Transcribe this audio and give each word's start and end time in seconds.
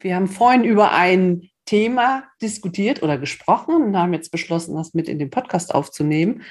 Wir 0.00 0.16
haben 0.16 0.28
vorhin 0.28 0.64
über 0.64 0.92
ein 0.92 1.48
Thema 1.64 2.24
diskutiert 2.40 3.02
oder 3.02 3.18
gesprochen 3.18 3.74
und 3.76 3.96
haben 3.96 4.12
jetzt 4.12 4.30
beschlossen, 4.30 4.74
das 4.74 4.94
mit 4.94 5.08
in 5.08 5.18
den 5.18 5.30
Podcast 5.30 5.74
aufzunehmen. 5.74 6.42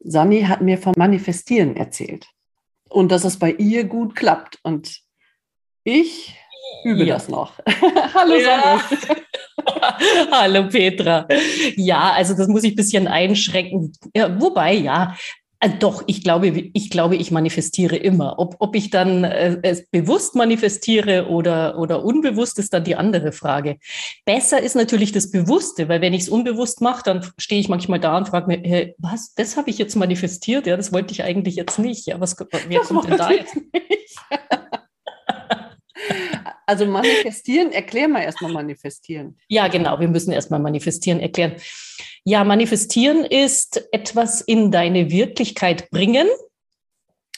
Sani 0.00 0.42
hat 0.42 0.62
mir 0.62 0.78
vom 0.78 0.94
Manifestieren 0.96 1.76
erzählt 1.76 2.26
und 2.88 3.12
dass 3.12 3.24
es 3.24 3.38
bei 3.38 3.52
ihr 3.52 3.84
gut 3.84 4.14
klappt. 4.14 4.58
Und 4.62 5.00
ich 5.84 6.36
übe 6.84 7.04
ja. 7.04 7.14
das 7.14 7.28
noch. 7.28 7.58
Hallo 8.14 8.34
ja. 8.36 8.80
Hallo 10.30 10.68
Petra. 10.68 11.26
Ja, 11.76 12.12
also 12.12 12.34
das 12.34 12.48
muss 12.48 12.64
ich 12.64 12.72
ein 12.72 12.76
bisschen 12.76 13.06
einschränken. 13.08 13.92
Ja, 14.14 14.40
wobei, 14.40 14.74
ja, 14.74 15.16
doch, 15.68 16.02
ich 16.06 16.24
glaube, 16.24 16.48
ich 16.48 16.90
glaube, 16.90 17.16
ich 17.16 17.30
manifestiere 17.30 17.96
immer. 17.96 18.38
Ob, 18.38 18.56
ob 18.58 18.74
ich 18.74 18.90
dann 18.90 19.24
äh, 19.24 19.58
es 19.62 19.86
bewusst 19.86 20.34
manifestiere 20.34 21.28
oder, 21.28 21.78
oder 21.78 22.04
unbewusst, 22.04 22.58
ist 22.58 22.72
dann 22.72 22.84
die 22.84 22.96
andere 22.96 23.32
Frage. 23.32 23.78
Besser 24.24 24.60
ist 24.60 24.74
natürlich 24.74 25.12
das 25.12 25.30
Bewusste, 25.30 25.88
weil 25.88 26.00
wenn 26.00 26.14
ich 26.14 26.22
es 26.22 26.28
unbewusst 26.28 26.80
mache, 26.80 27.02
dann 27.04 27.26
stehe 27.38 27.60
ich 27.60 27.68
manchmal 27.68 28.00
da 28.00 28.16
und 28.16 28.28
frage 28.28 28.48
mir, 28.48 28.60
hey, 28.64 28.94
was, 28.98 29.34
das 29.34 29.56
habe 29.56 29.70
ich 29.70 29.78
jetzt 29.78 29.94
manifestiert? 29.94 30.66
Ja, 30.66 30.76
das 30.76 30.92
wollte 30.92 31.12
ich 31.12 31.22
eigentlich 31.22 31.54
jetzt 31.56 31.78
nicht. 31.78 32.06
Ja, 32.06 32.20
was 32.20 32.36
wer 32.68 32.80
kommt 32.80 33.08
denn 33.08 33.18
da 33.18 33.30
jetzt? 33.30 33.56
Also 36.66 36.86
manifestieren, 36.86 37.72
erklär 37.72 38.08
mal 38.08 38.22
erstmal 38.22 38.52
manifestieren. 38.52 39.38
Ja, 39.48 39.68
genau, 39.68 39.98
wir 39.98 40.08
müssen 40.08 40.32
erstmal 40.32 40.60
manifestieren 40.60 41.20
erklären. 41.20 41.56
Ja, 42.24 42.44
manifestieren 42.44 43.24
ist 43.24 43.88
etwas 43.92 44.40
in 44.40 44.70
deine 44.70 45.10
Wirklichkeit 45.10 45.90
bringen. 45.90 46.28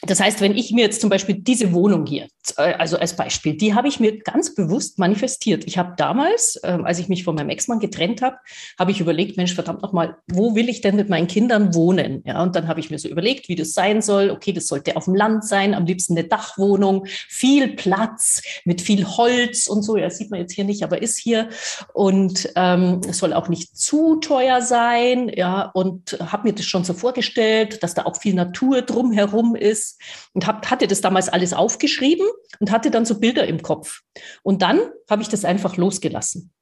Das 0.06 0.20
heißt, 0.20 0.40
wenn 0.40 0.56
ich 0.56 0.70
mir 0.72 0.82
jetzt 0.82 1.00
zum 1.00 1.10
Beispiel 1.10 1.36
diese 1.36 1.72
Wohnung 1.72 2.06
hier, 2.06 2.28
äh, 2.56 2.74
also 2.74 2.98
als 2.98 3.16
Beispiel, 3.16 3.56
die 3.56 3.74
habe 3.74 3.88
ich 3.88 4.00
mir 4.00 4.18
ganz 4.18 4.54
bewusst 4.54 4.98
manifestiert. 4.98 5.64
Ich 5.66 5.78
habe 5.78 5.94
damals, 5.96 6.60
ähm, 6.62 6.84
als 6.84 6.98
ich 6.98 7.08
mich 7.08 7.24
von 7.24 7.34
meinem 7.34 7.48
Ex-Mann 7.48 7.80
getrennt 7.80 8.22
habe, 8.22 8.36
habe 8.78 8.90
ich 8.90 9.00
überlegt, 9.00 9.36
Mensch, 9.36 9.54
verdammt 9.54 9.82
nochmal, 9.82 10.16
wo 10.30 10.54
will 10.54 10.68
ich 10.68 10.80
denn 10.80 10.96
mit 10.96 11.08
meinen 11.08 11.26
Kindern 11.26 11.74
wohnen? 11.74 12.22
Ja, 12.26 12.42
und 12.42 12.54
dann 12.54 12.68
habe 12.68 12.80
ich 12.80 12.90
mir 12.90 12.98
so 12.98 13.08
überlegt, 13.08 13.48
wie 13.48 13.54
das 13.54 13.72
sein 13.72 14.02
soll. 14.02 14.30
Okay, 14.30 14.52
das 14.52 14.66
sollte 14.66 14.96
auf 14.96 15.04
dem 15.04 15.14
Land 15.14 15.44
sein, 15.44 15.74
am 15.74 15.86
liebsten 15.86 16.16
eine 16.16 16.28
Dachwohnung, 16.28 17.06
viel 17.06 17.68
Platz 17.68 18.42
mit 18.64 18.80
viel 18.80 19.06
Holz 19.06 19.66
und 19.66 19.82
so. 19.82 19.96
Ja, 19.96 20.10
sieht 20.10 20.30
man 20.30 20.40
jetzt 20.40 20.52
hier 20.52 20.64
nicht, 20.64 20.82
aber 20.82 21.00
ist 21.00 21.18
hier. 21.18 21.48
Und 21.92 22.50
ähm, 22.56 23.00
es 23.08 23.18
soll 23.18 23.32
auch 23.32 23.48
nicht 23.48 23.76
zu 23.76 24.16
teuer 24.16 24.60
sein. 24.60 25.30
Ja, 25.34 25.70
und 25.74 26.18
habe 26.20 26.48
mir 26.48 26.54
das 26.54 26.66
schon 26.66 26.84
so 26.84 26.92
vorgestellt, 26.92 27.82
dass 27.82 27.94
da 27.94 28.04
auch 28.04 28.16
viel 28.16 28.34
Natur 28.34 28.82
drumherum 28.82 29.54
ist 29.54 29.93
und 30.32 30.46
hab, 30.46 30.70
hatte 30.70 30.86
das 30.86 31.00
damals 31.00 31.28
alles 31.28 31.52
aufgeschrieben 31.52 32.26
und 32.60 32.70
hatte 32.70 32.90
dann 32.90 33.04
so 33.04 33.18
Bilder 33.18 33.46
im 33.46 33.62
Kopf. 33.62 34.02
Und 34.42 34.62
dann 34.62 34.80
habe 35.08 35.22
ich 35.22 35.28
das 35.28 35.44
einfach 35.44 35.76
losgelassen. 35.76 36.52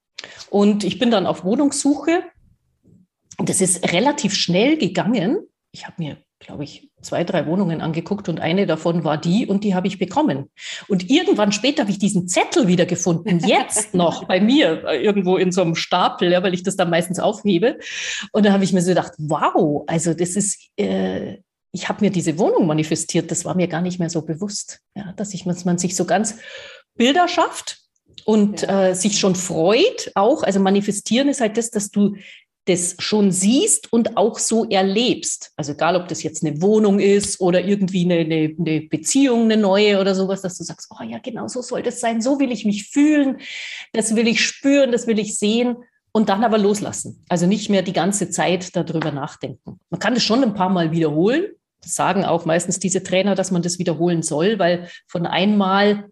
Und 0.50 0.84
ich 0.84 0.98
bin 0.98 1.11
dann 1.11 1.27
auf 1.27 1.44
Wohnungssuche. 1.44 2.24
Und 3.39 3.48
das 3.48 3.61
ist 3.61 3.92
relativ 3.92 4.34
schnell 4.34 4.77
gegangen. 4.77 5.39
Ich 5.72 5.86
habe 5.86 5.97
mir, 5.98 6.19
glaube 6.39 6.64
ich, 6.64 6.91
zwei, 7.00 7.24
drei 7.24 7.47
Wohnungen 7.47 7.80
angeguckt 7.80 8.28
und 8.28 8.41
eine 8.41 8.66
davon 8.66 9.05
war 9.05 9.19
die 9.19 9.46
und 9.46 9.64
die 9.64 9.74
habe 9.74 9.86
ich 9.86 9.98
bekommen. 9.98 10.50
Und 10.89 11.11
irgendwann 11.11 11.52
später 11.52 11.83
habe 11.83 11.91
ich 11.91 11.98
diesen 11.98 12.28
Zettel 12.28 12.69
wieder 12.69 12.86
gefunden, 12.86 13.41
jetzt 13.44 13.94
noch 13.94 14.24
bei 14.24 14.41
mir 14.41 14.84
äh, 14.86 15.02
irgendwo 15.02 15.36
in 15.36 15.52
so 15.52 15.62
einem 15.62 15.74
Stapel, 15.74 16.30
ja, 16.30 16.42
weil 16.42 16.55
ich 16.55 16.62
das 16.62 16.77
dann 16.77 16.91
meistens 16.91 17.19
aufhebe. 17.19 17.78
Und 18.33 18.46
da 18.46 18.52
habe 18.52 18.64
ich 18.64 18.72
mir 18.72 18.83
so 18.83 18.91
gedacht, 18.91 19.12
wow, 19.19 19.84
also 19.86 20.14
das 20.14 20.36
ist, 20.36 20.70
äh, 20.77 21.39
ich 21.73 21.89
habe 21.89 22.05
mir 22.05 22.11
diese 22.11 22.39
Wohnung 22.39 22.67
manifestiert, 22.67 23.31
das 23.31 23.45
war 23.45 23.55
mir 23.55 23.67
gar 23.67 23.81
nicht 23.81 23.98
mehr 23.98 24.11
so 24.11 24.23
bewusst, 24.23 24.81
ja, 24.95 25.12
dass 25.12 25.34
ich, 25.34 25.47
man 25.47 25.79
sich 25.79 25.97
so 25.97 26.05
ganz 26.05 26.37
Bilder 26.95 27.29
schafft 27.29 27.79
und 28.25 28.62
ja. 28.62 28.89
äh, 28.89 28.95
sich 28.95 29.19
schon 29.19 29.34
freut 29.34 30.12
auch. 30.14 30.42
Also 30.42 30.61
manifestieren 30.61 31.29
ist 31.29 31.41
halt 31.41 31.57
das, 31.57 31.70
dass 31.70 31.91
du 31.91 32.17
das 32.67 32.95
schon 32.98 33.33
siehst 33.33 33.92
und 33.92 34.17
auch 34.17 34.39
so 34.39 34.69
erlebst. 34.69 35.51
Also 35.57 35.73
egal, 35.73 35.96
ob 35.96 36.07
das 36.07 36.23
jetzt 36.23 36.45
eine 36.45 36.63
Wohnung 36.63 37.01
ist 37.01 37.41
oder 37.41 37.64
irgendwie 37.64 38.05
eine, 38.05 38.19
eine, 38.19 38.55
eine 38.57 38.83
Beziehung, 38.83 39.45
eine 39.45 39.57
neue 39.57 40.01
oder 40.01 40.14
sowas, 40.14 40.42
dass 40.42 40.58
du 40.58 40.64
sagst, 40.64 40.89
oh 40.91 41.02
ja, 41.02 41.19
genau 41.19 41.48
so 41.48 41.61
soll 41.61 41.83
das 41.83 41.98
sein, 41.98 42.20
so 42.20 42.39
will 42.39 42.52
ich 42.52 42.64
mich 42.64 42.89
fühlen, 42.91 43.39
das 43.92 44.14
will 44.14 44.29
ich 44.29 44.45
spüren, 44.45 44.92
das 44.92 45.08
will 45.08 45.19
ich 45.19 45.39
sehen 45.39 45.77
und 46.13 46.29
dann 46.29 46.45
aber 46.45 46.58
loslassen. 46.58 47.25
Also 47.29 47.46
nicht 47.46 47.69
mehr 47.69 47.83
die 47.83 47.92
ganze 47.92 48.30
Zeit 48.30 48.77
darüber 48.77 49.11
nachdenken. 49.11 49.80
Man 49.91 49.98
kann 49.98 50.14
das 50.14 50.23
schon 50.23 50.45
ein 50.45 50.55
paar 50.55 50.69
Mal 50.69 50.92
wiederholen, 50.92 51.46
sagen 51.85 52.25
auch 52.25 52.45
meistens 52.45 52.79
diese 52.79 53.03
Trainer, 53.03 53.35
dass 53.35 53.51
man 53.51 53.63
das 53.63 53.79
wiederholen 53.79 54.23
soll, 54.23 54.59
weil 54.59 54.89
von 55.07 55.27
einmal, 55.27 56.09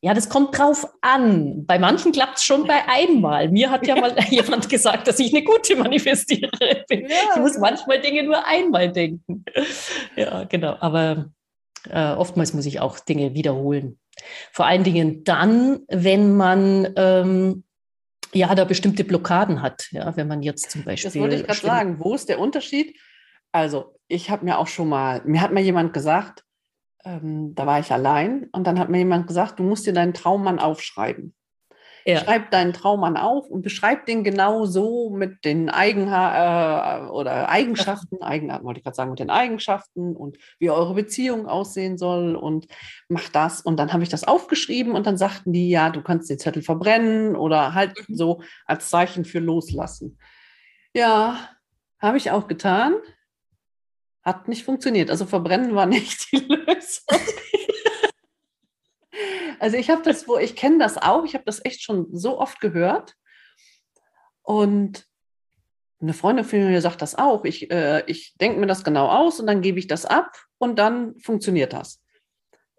ja, 0.00 0.14
das 0.14 0.28
kommt 0.28 0.58
drauf 0.58 0.86
an. 1.00 1.64
Bei 1.66 1.78
manchen 1.78 2.12
klappt 2.12 2.38
es 2.38 2.44
schon 2.44 2.66
bei 2.66 2.88
einmal. 2.88 3.50
Mir 3.50 3.70
hat 3.70 3.86
ja 3.86 3.96
mal 3.96 4.14
jemand 4.30 4.68
gesagt, 4.68 5.06
dass 5.06 5.18
ich 5.18 5.32
eine 5.32 5.44
gute 5.44 5.76
Manifestiererin 5.76 6.84
bin. 6.88 7.02
Ja. 7.02 7.16
Ich 7.34 7.40
muss 7.40 7.58
manchmal 7.58 8.00
Dinge 8.00 8.24
nur 8.24 8.46
einmal 8.46 8.90
denken. 8.90 9.44
Ja, 10.16 10.44
genau. 10.44 10.76
Aber 10.80 11.30
äh, 11.88 12.12
oftmals 12.12 12.52
muss 12.52 12.66
ich 12.66 12.80
auch 12.80 12.98
Dinge 12.98 13.34
wiederholen. 13.34 13.98
Vor 14.52 14.66
allen 14.66 14.84
Dingen 14.84 15.24
dann, 15.24 15.80
wenn 15.88 16.36
man 16.36 16.92
ähm, 16.96 17.64
ja 18.32 18.54
da 18.54 18.64
bestimmte 18.64 19.04
Blockaden 19.04 19.62
hat. 19.62 19.88
Ja, 19.90 20.16
wenn 20.16 20.28
man 20.28 20.42
jetzt 20.42 20.70
zum 20.70 20.84
Beispiel. 20.84 21.10
Das 21.10 21.18
wollte 21.18 21.36
ich 21.36 21.44
gerade 21.44 21.60
sagen. 21.60 21.96
Wo 21.98 22.14
ist 22.14 22.28
der 22.28 22.38
Unterschied? 22.38 22.98
Also 23.52 23.94
ich 24.12 24.30
habe 24.30 24.44
mir 24.44 24.58
auch 24.58 24.66
schon 24.66 24.88
mal, 24.88 25.22
mir 25.24 25.40
hat 25.40 25.52
mal 25.52 25.62
jemand 25.62 25.92
gesagt, 25.92 26.44
ähm, 27.04 27.54
da 27.54 27.66
war 27.66 27.80
ich 27.80 27.90
allein 27.90 28.48
und 28.52 28.66
dann 28.66 28.78
hat 28.78 28.90
mir 28.90 28.98
jemand 28.98 29.26
gesagt, 29.26 29.58
du 29.58 29.62
musst 29.62 29.86
dir 29.86 29.92
deinen 29.92 30.14
Traummann 30.14 30.58
aufschreiben. 30.58 31.34
Ja. 32.04 32.18
Schreib 32.18 32.50
deinen 32.50 32.72
Traummann 32.72 33.16
auf 33.16 33.48
und 33.48 33.62
beschreib 33.62 34.06
den 34.06 34.24
genau 34.24 34.64
so 34.64 35.10
mit 35.10 35.44
den 35.44 35.70
Eigenha 35.70 37.06
äh, 37.06 37.10
oder 37.10 37.48
Eigenschaften, 37.48 38.20
Eigenarten 38.22 38.64
wollte 38.64 38.78
ich 38.78 38.84
gerade 38.84 38.96
sagen, 38.96 39.10
mit 39.10 39.20
den 39.20 39.30
Eigenschaften 39.30 40.16
und 40.16 40.36
wie 40.58 40.70
eure 40.70 40.94
Beziehung 40.94 41.46
aussehen 41.46 41.98
soll 41.98 42.34
und 42.34 42.66
mach 43.08 43.28
das. 43.28 43.60
Und 43.60 43.76
dann 43.76 43.92
habe 43.92 44.02
ich 44.02 44.08
das 44.08 44.24
aufgeschrieben 44.24 44.94
und 44.94 45.06
dann 45.06 45.16
sagten 45.16 45.52
die, 45.52 45.70
ja, 45.70 45.90
du 45.90 46.02
kannst 46.02 46.28
den 46.28 46.40
Zettel 46.40 46.62
verbrennen 46.62 47.36
oder 47.36 47.72
halt 47.72 47.94
mhm. 48.08 48.14
so 48.14 48.42
als 48.66 48.90
Zeichen 48.90 49.24
für 49.24 49.38
loslassen. 49.38 50.18
Ja, 50.92 51.38
habe 52.00 52.16
ich 52.16 52.32
auch 52.32 52.48
getan. 52.48 52.94
Hat 54.22 54.48
nicht 54.48 54.64
funktioniert. 54.64 55.10
Also 55.10 55.26
verbrennen 55.26 55.74
war 55.74 55.86
nicht 55.96 56.30
die 56.32 56.38
Lösung. 56.38 57.20
also 59.58 59.76
ich 59.76 59.90
habe 59.90 60.02
das, 60.02 60.28
wo 60.28 60.38
ich 60.38 60.56
kenne 60.56 60.78
das 60.78 60.98
auch. 60.98 61.24
Ich 61.24 61.34
habe 61.34 61.44
das 61.44 61.64
echt 61.64 61.82
schon 61.82 62.08
so 62.12 62.38
oft 62.38 62.60
gehört. 62.60 63.14
Und 64.42 65.06
eine 66.00 66.14
Freundin 66.14 66.44
von 66.44 66.58
mir 66.58 66.80
sagt 66.80 67.00
das 67.00 67.14
auch. 67.14 67.44
Ich, 67.44 67.70
äh, 67.70 68.02
ich 68.06 68.34
denke 68.40 68.58
mir 68.58 68.66
das 68.66 68.82
genau 68.84 69.08
aus 69.08 69.38
und 69.38 69.46
dann 69.46 69.62
gebe 69.62 69.78
ich 69.78 69.86
das 69.86 70.04
ab 70.04 70.36
und 70.58 70.78
dann 70.78 71.18
funktioniert 71.20 71.72
das. 71.72 72.02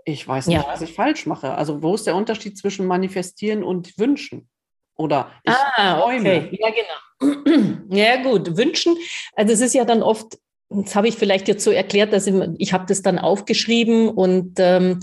Ich 0.05 0.27
weiß 0.27 0.47
nicht, 0.47 0.57
ja. 0.57 0.67
was 0.67 0.81
ich 0.81 0.93
falsch 0.93 1.25
mache. 1.25 1.53
Also 1.53 1.81
wo 1.81 1.95
ist 1.95 2.05
der 2.05 2.15
Unterschied 2.15 2.57
zwischen 2.57 2.85
manifestieren 2.85 3.63
und 3.63 3.97
wünschen? 3.97 4.49
Oder 4.95 5.31
ich 5.43 5.53
ah, 5.53 6.01
träume. 6.01 6.47
Okay. 6.47 6.59
Ja, 6.59 6.69
genau. 6.69 7.73
Ja, 7.89 8.21
gut. 8.23 8.57
Wünschen, 8.57 8.97
also 9.35 9.53
es 9.53 9.61
ist 9.61 9.73
ja 9.73 9.85
dann 9.85 10.01
oft 10.01 10.37
das 10.73 10.95
habe 10.95 11.07
ich 11.07 11.15
vielleicht 11.15 11.47
jetzt 11.47 11.63
so 11.63 11.71
erklärt, 11.71 12.13
dass 12.13 12.27
ich, 12.27 12.35
ich 12.57 12.73
habe 12.73 12.85
das 12.87 13.01
dann 13.01 13.19
aufgeschrieben 13.19 14.09
und 14.09 14.53
ähm, 14.57 14.99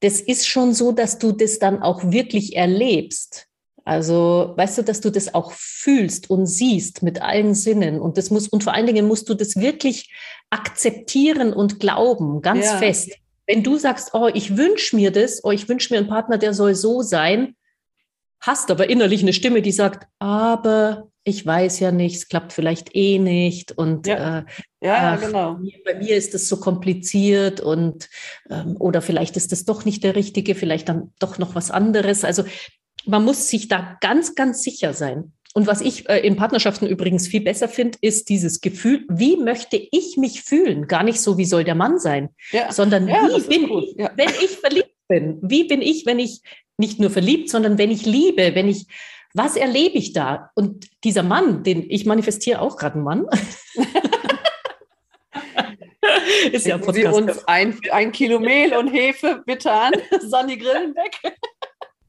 das 0.00 0.20
ist 0.20 0.46
schon 0.46 0.74
so, 0.74 0.92
dass 0.92 1.18
du 1.18 1.32
das 1.32 1.58
dann 1.58 1.82
auch 1.82 2.10
wirklich 2.10 2.56
erlebst. 2.56 3.46
Also, 3.84 4.52
weißt 4.56 4.78
du, 4.78 4.82
dass 4.82 5.00
du 5.00 5.10
das 5.10 5.32
auch 5.32 5.52
fühlst 5.52 6.28
und 6.28 6.46
siehst 6.46 7.02
mit 7.02 7.22
allen 7.22 7.54
Sinnen 7.54 8.00
und 8.00 8.18
das 8.18 8.30
muss 8.30 8.48
und 8.48 8.64
vor 8.64 8.74
allen 8.74 8.86
Dingen 8.86 9.06
musst 9.06 9.28
du 9.28 9.34
das 9.34 9.56
wirklich 9.56 10.12
akzeptieren 10.50 11.52
und 11.52 11.78
glauben, 11.78 12.42
ganz 12.42 12.66
ja. 12.66 12.78
fest. 12.78 13.12
Wenn 13.46 13.62
du 13.62 13.78
sagst, 13.78 14.10
oh, 14.12 14.28
ich 14.34 14.56
wünsche 14.56 14.96
mir 14.96 15.12
das, 15.12 15.44
oh, 15.44 15.52
ich 15.52 15.68
wünsche 15.68 15.94
mir 15.94 16.00
einen 16.00 16.08
Partner, 16.08 16.36
der 16.36 16.52
soll 16.52 16.74
so 16.74 17.02
sein, 17.02 17.54
hast 18.46 18.70
aber 18.70 18.88
innerlich 18.88 19.22
eine 19.22 19.32
Stimme, 19.32 19.62
die 19.62 19.72
sagt, 19.72 20.06
aber 20.18 21.08
ich 21.24 21.44
weiß 21.44 21.80
ja 21.80 21.90
nicht, 21.90 22.16
es 22.16 22.28
klappt 22.28 22.52
vielleicht 22.52 22.94
eh 22.94 23.18
nicht 23.18 23.72
und 23.72 24.06
ja, 24.06 24.38
äh, 24.38 24.44
ja 24.80 25.14
ach, 25.14 25.20
genau. 25.20 25.58
Bei 25.84 25.94
mir 25.96 26.16
ist 26.16 26.34
es 26.34 26.48
so 26.48 26.58
kompliziert 26.58 27.60
und 27.60 28.08
ähm, 28.48 28.76
oder 28.78 29.02
vielleicht 29.02 29.36
ist 29.36 29.50
das 29.50 29.64
doch 29.64 29.84
nicht 29.84 30.04
der 30.04 30.14
richtige, 30.14 30.54
vielleicht 30.54 30.88
dann 30.88 31.12
doch 31.18 31.38
noch 31.38 31.56
was 31.56 31.72
anderes. 31.72 32.24
Also 32.24 32.44
man 33.06 33.24
muss 33.24 33.48
sich 33.48 33.66
da 33.66 33.96
ganz, 34.00 34.36
ganz 34.36 34.62
sicher 34.62 34.94
sein. 34.94 35.32
Und 35.54 35.66
was 35.66 35.80
ich 35.80 36.08
äh, 36.08 36.18
in 36.18 36.36
Partnerschaften 36.36 36.86
übrigens 36.86 37.26
viel 37.26 37.40
besser 37.40 37.68
finde, 37.68 37.98
ist 38.02 38.28
dieses 38.28 38.60
Gefühl, 38.60 39.06
wie 39.08 39.36
möchte 39.36 39.80
ich 39.90 40.16
mich 40.18 40.42
fühlen? 40.42 40.86
Gar 40.86 41.02
nicht 41.02 41.20
so, 41.20 41.38
wie 41.38 41.46
soll 41.46 41.64
der 41.64 41.74
Mann 41.74 41.98
sein, 41.98 42.28
ja. 42.52 42.70
sondern 42.70 43.08
ja, 43.08 43.26
wie 43.26 43.40
bin 43.48 43.64
ich, 43.64 43.96
wenn 43.96 44.28
ich 44.28 44.50
verliebt 44.50 44.95
bin? 45.08 45.38
Wie 45.42 45.64
bin 45.64 45.82
ich, 45.82 46.06
wenn 46.06 46.18
ich 46.18 46.40
nicht 46.78 47.00
nur 47.00 47.10
verliebt, 47.10 47.48
sondern 47.48 47.78
wenn 47.78 47.90
ich 47.90 48.04
liebe, 48.04 48.54
wenn 48.54 48.68
ich 48.68 48.86
was 49.36 49.56
erlebe 49.56 49.98
ich 49.98 50.14
da? 50.14 50.50
Und 50.54 50.88
dieser 51.04 51.22
Mann, 51.22 51.62
den 51.62 51.84
ich 51.90 52.06
manifestiere 52.06 52.58
auch 52.60 52.78
gerade 52.78 52.94
einen 52.94 53.04
Mann. 53.04 53.26
ist 56.52 56.66
ja 56.66 56.80
Sie 56.92 57.04
uns 57.04 57.46
ein, 57.46 57.78
ein 57.90 58.12
Kilo 58.12 58.40
Mehl 58.40 58.74
und 58.74 58.88
Hefe 58.88 59.42
bitte 59.44 59.70
an, 59.70 59.92
Sonny 60.26 60.56
Grillen 60.56 60.94
weg. 60.94 61.36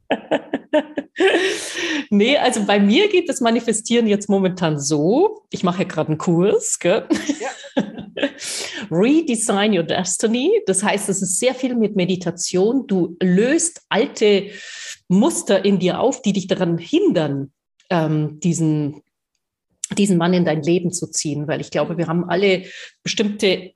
nee, 2.10 2.38
also 2.38 2.64
bei 2.64 2.80
mir 2.80 3.10
geht 3.10 3.28
das 3.28 3.42
Manifestieren 3.42 4.08
jetzt 4.08 4.30
momentan 4.30 4.80
so. 4.80 5.44
Ich 5.50 5.64
mache 5.64 5.84
ja 5.84 5.88
gerade 5.88 6.08
einen 6.10 6.18
Kurs. 6.18 6.80
Gell? 6.80 7.08
Ja. 7.40 7.50
Redesign 8.92 9.78
Your 9.78 9.84
Destiny. 9.84 10.62
Das 10.66 10.84
heißt, 10.84 11.10
es 11.10 11.22
ist 11.22 11.40
sehr 11.40 11.56
viel 11.56 11.76
mit 11.76 11.96
Meditation. 11.96 12.88
Du 12.88 13.16
löst 13.22 13.82
alte 13.90 14.50
Muster 15.08 15.64
in 15.64 15.80
dir 15.80 16.00
auf, 16.00 16.22
die 16.22 16.34
dich 16.34 16.48
daran 16.48 16.78
hindern, 16.78 17.52
ähm, 17.90 18.40
diesen, 18.40 19.02
diesen 19.98 20.18
Mann 20.18 20.34
in 20.34 20.46
dein 20.46 20.62
Leben 20.62 20.92
zu 20.92 21.08
ziehen. 21.08 21.48
Weil 21.48 21.62
ich 21.62 21.72
glaube, 21.72 21.98
wir 21.98 22.08
haben 22.08 22.30
alle 22.30 22.66
bestimmte, 23.04 23.72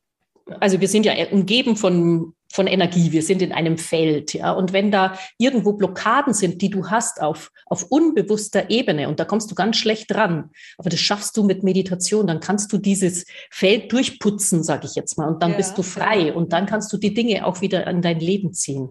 also 0.59 0.80
wir 0.81 0.88
sind 0.88 1.06
ja 1.06 1.13
umgeben 1.31 1.75
von 1.75 2.33
von 2.51 2.68
Energie. 2.68 3.12
Wir 3.12 3.24
sind 3.24 3.42
in 3.42 3.51
einem 3.51 3.77
Feld, 3.77 4.33
ja. 4.33 4.51
Und 4.51 4.74
wenn 4.74 4.92
da 4.92 5.18
irgendwo 5.38 5.74
Blockaden 5.74 6.33
sind, 6.33 6.62
die 6.62 6.69
du 6.69 6.89
hast 6.89 7.21
auf, 7.21 7.51
auf 7.65 7.86
unbewusster 7.89 8.69
Ebene, 8.69 9.07
und 9.07 9.19
da 9.19 9.25
kommst 9.25 9.50
du 9.50 9.56
ganz 9.56 9.77
schlecht 9.77 10.12
dran, 10.12 10.51
aber 10.77 10.89
das 10.89 11.00
schaffst 11.00 11.38
du 11.38 11.44
mit 11.44 11.63
Meditation, 11.63 12.27
dann 12.27 12.39
kannst 12.39 12.71
du 12.74 12.77
dieses 12.77 13.25
Feld 13.50 13.92
durchputzen, 13.92 14.63
sage 14.63 14.86
ich 14.86 14.95
jetzt 14.95 15.18
mal, 15.18 15.27
und 15.27 15.42
dann 15.42 15.51
ja, 15.51 15.57
bist 15.57 15.77
du 15.77 15.83
frei 15.83 16.27
ja. 16.27 16.33
und 16.33 16.54
dann 16.54 16.65
kannst 16.65 16.92
du 16.94 16.97
die 16.97 17.13
Dinge 17.13 17.45
auch 17.45 17.62
wieder 17.62 17.88
in 17.88 18.01
dein 18.01 18.19
Leben 18.19 18.54
ziehen. 18.54 18.89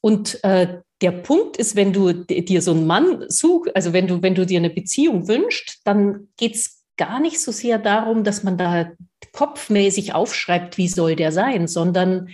Und 0.00 0.42
äh, 0.42 0.80
der 1.00 1.12
Punkt 1.12 1.56
ist, 1.56 1.76
wenn 1.76 1.92
du 1.92 2.12
dir 2.12 2.62
so 2.62 2.72
einen 2.72 2.86
Mann 2.86 3.24
suchst, 3.28 3.74
also 3.74 3.92
wenn 3.92 4.06
du, 4.06 4.22
wenn 4.22 4.34
du 4.34 4.46
dir 4.46 4.58
eine 4.58 4.70
Beziehung 4.70 5.28
wünschst, 5.28 5.80
dann 5.84 6.28
geht's 6.36 6.84
gar 6.96 7.20
nicht 7.20 7.40
so 7.40 7.52
sehr 7.52 7.78
darum, 7.78 8.24
dass 8.24 8.42
man 8.42 8.58
da 8.58 8.92
kopfmäßig 9.32 10.14
aufschreibt, 10.14 10.78
wie 10.78 10.88
soll 10.88 11.16
der 11.16 11.32
sein, 11.32 11.68
sondern 11.68 12.28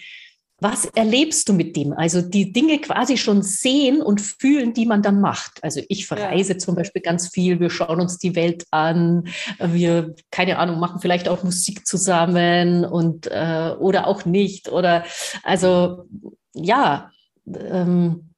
was 0.60 0.86
erlebst 0.86 1.48
du 1.48 1.52
mit 1.52 1.76
dem? 1.76 1.92
Also 1.92 2.20
die 2.20 2.52
Dinge 2.52 2.80
quasi 2.80 3.16
schon 3.16 3.42
sehen 3.42 4.02
und 4.02 4.20
fühlen, 4.20 4.74
die 4.74 4.86
man 4.86 5.02
dann 5.02 5.20
macht. 5.20 5.62
Also 5.62 5.80
ich 5.88 6.06
verreise 6.06 6.54
ja. 6.54 6.58
zum 6.58 6.74
Beispiel 6.74 7.00
ganz 7.00 7.28
viel, 7.28 7.60
wir 7.60 7.70
schauen 7.70 8.00
uns 8.00 8.18
die 8.18 8.34
Welt 8.34 8.66
an, 8.72 9.28
wir, 9.60 10.16
keine 10.32 10.58
Ahnung, 10.58 10.80
machen 10.80 11.00
vielleicht 11.00 11.28
auch 11.28 11.44
Musik 11.44 11.86
zusammen 11.86 12.84
und 12.84 13.28
äh, 13.28 13.74
oder 13.78 14.08
auch 14.08 14.24
nicht. 14.24 14.68
Oder 14.68 15.04
also 15.44 16.06
ja, 16.54 17.12
ähm, 17.46 18.30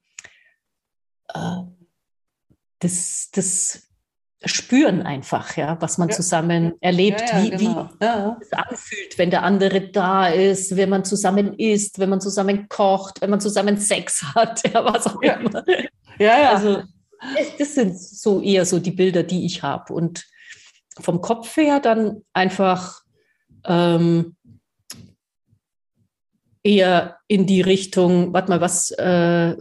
äh, 1.33 1.63
das, 2.81 3.31
das 3.33 3.90
spüren 4.45 5.03
einfach, 5.03 5.57
ja, 5.57 5.77
was 5.81 5.99
man 5.99 6.09
ja. 6.09 6.17
zusammen 6.17 6.73
erlebt, 6.81 7.21
ja, 7.21 7.41
ja, 7.41 7.61
wie, 7.61 7.67
genau. 7.67 7.89
wie 8.39 8.43
es 8.43 8.53
anfühlt, 8.53 9.19
wenn 9.19 9.31
der 9.31 9.43
andere 9.43 9.89
da 9.91 10.29
ist, 10.29 10.77
wenn 10.77 10.89
man 10.89 11.05
zusammen 11.05 11.55
isst, 11.55 11.99
wenn 11.99 12.09
man 12.09 12.21
zusammen 12.21 12.69
kocht, 12.69 13.21
wenn 13.21 13.31
man 13.31 13.41
zusammen 13.41 13.77
Sex 13.79 14.23
hat, 14.35 14.67
ja, 14.73 14.85
was 14.85 15.07
auch 15.07 15.21
immer. 15.21 15.65
Ja, 16.19 16.39
ja. 16.39 16.51
Also 16.53 16.83
das 17.59 17.75
sind 17.75 17.99
so 17.99 18.41
eher 18.41 18.65
so 18.65 18.79
die 18.79 18.93
Bilder, 18.93 19.23
die 19.23 19.45
ich 19.45 19.63
habe. 19.63 19.93
Und 19.93 20.25
vom 20.99 21.21
Kopf 21.21 21.57
her 21.57 21.81
dann 21.81 22.23
einfach 22.33 23.03
ähm, 23.65 24.37
eher 26.63 27.19
in 27.27 27.47
die 27.47 27.61
Richtung, 27.61 28.33
warte 28.33 28.51
mal, 28.51 28.61
was, 28.61 28.91
äh, 28.93 29.51
äh, 29.53 29.57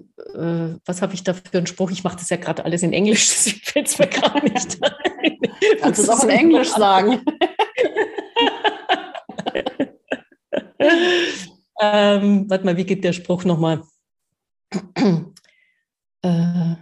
was 0.85 1.01
habe 1.01 1.13
ich 1.13 1.23
da 1.23 1.33
für 1.33 1.57
einen 1.57 1.67
Spruch? 1.67 1.91
Ich 1.91 2.03
mache 2.03 2.17
das 2.17 2.29
ja 2.29 2.37
gerade 2.37 2.65
alles 2.65 2.83
in 2.83 2.93
Englisch, 2.93 3.27
deswegen 3.29 3.59
fällt 3.63 3.87
es 3.87 3.99
mir 3.99 4.07
gerade 4.07 4.45
nicht 4.51 4.83
ein. 4.83 5.39
Kannst 5.81 5.99
du 5.99 6.03
es 6.03 6.09
auch 6.09 6.23
in 6.23 6.29
Englisch 6.29 6.69
sagen? 6.69 7.21
ähm, 11.79 12.49
warte 12.49 12.65
mal, 12.65 12.77
wie 12.77 12.85
geht 12.85 13.03
der 13.03 13.13
Spruch 13.13 13.45
nochmal? 13.45 13.83
äh, 16.21 16.75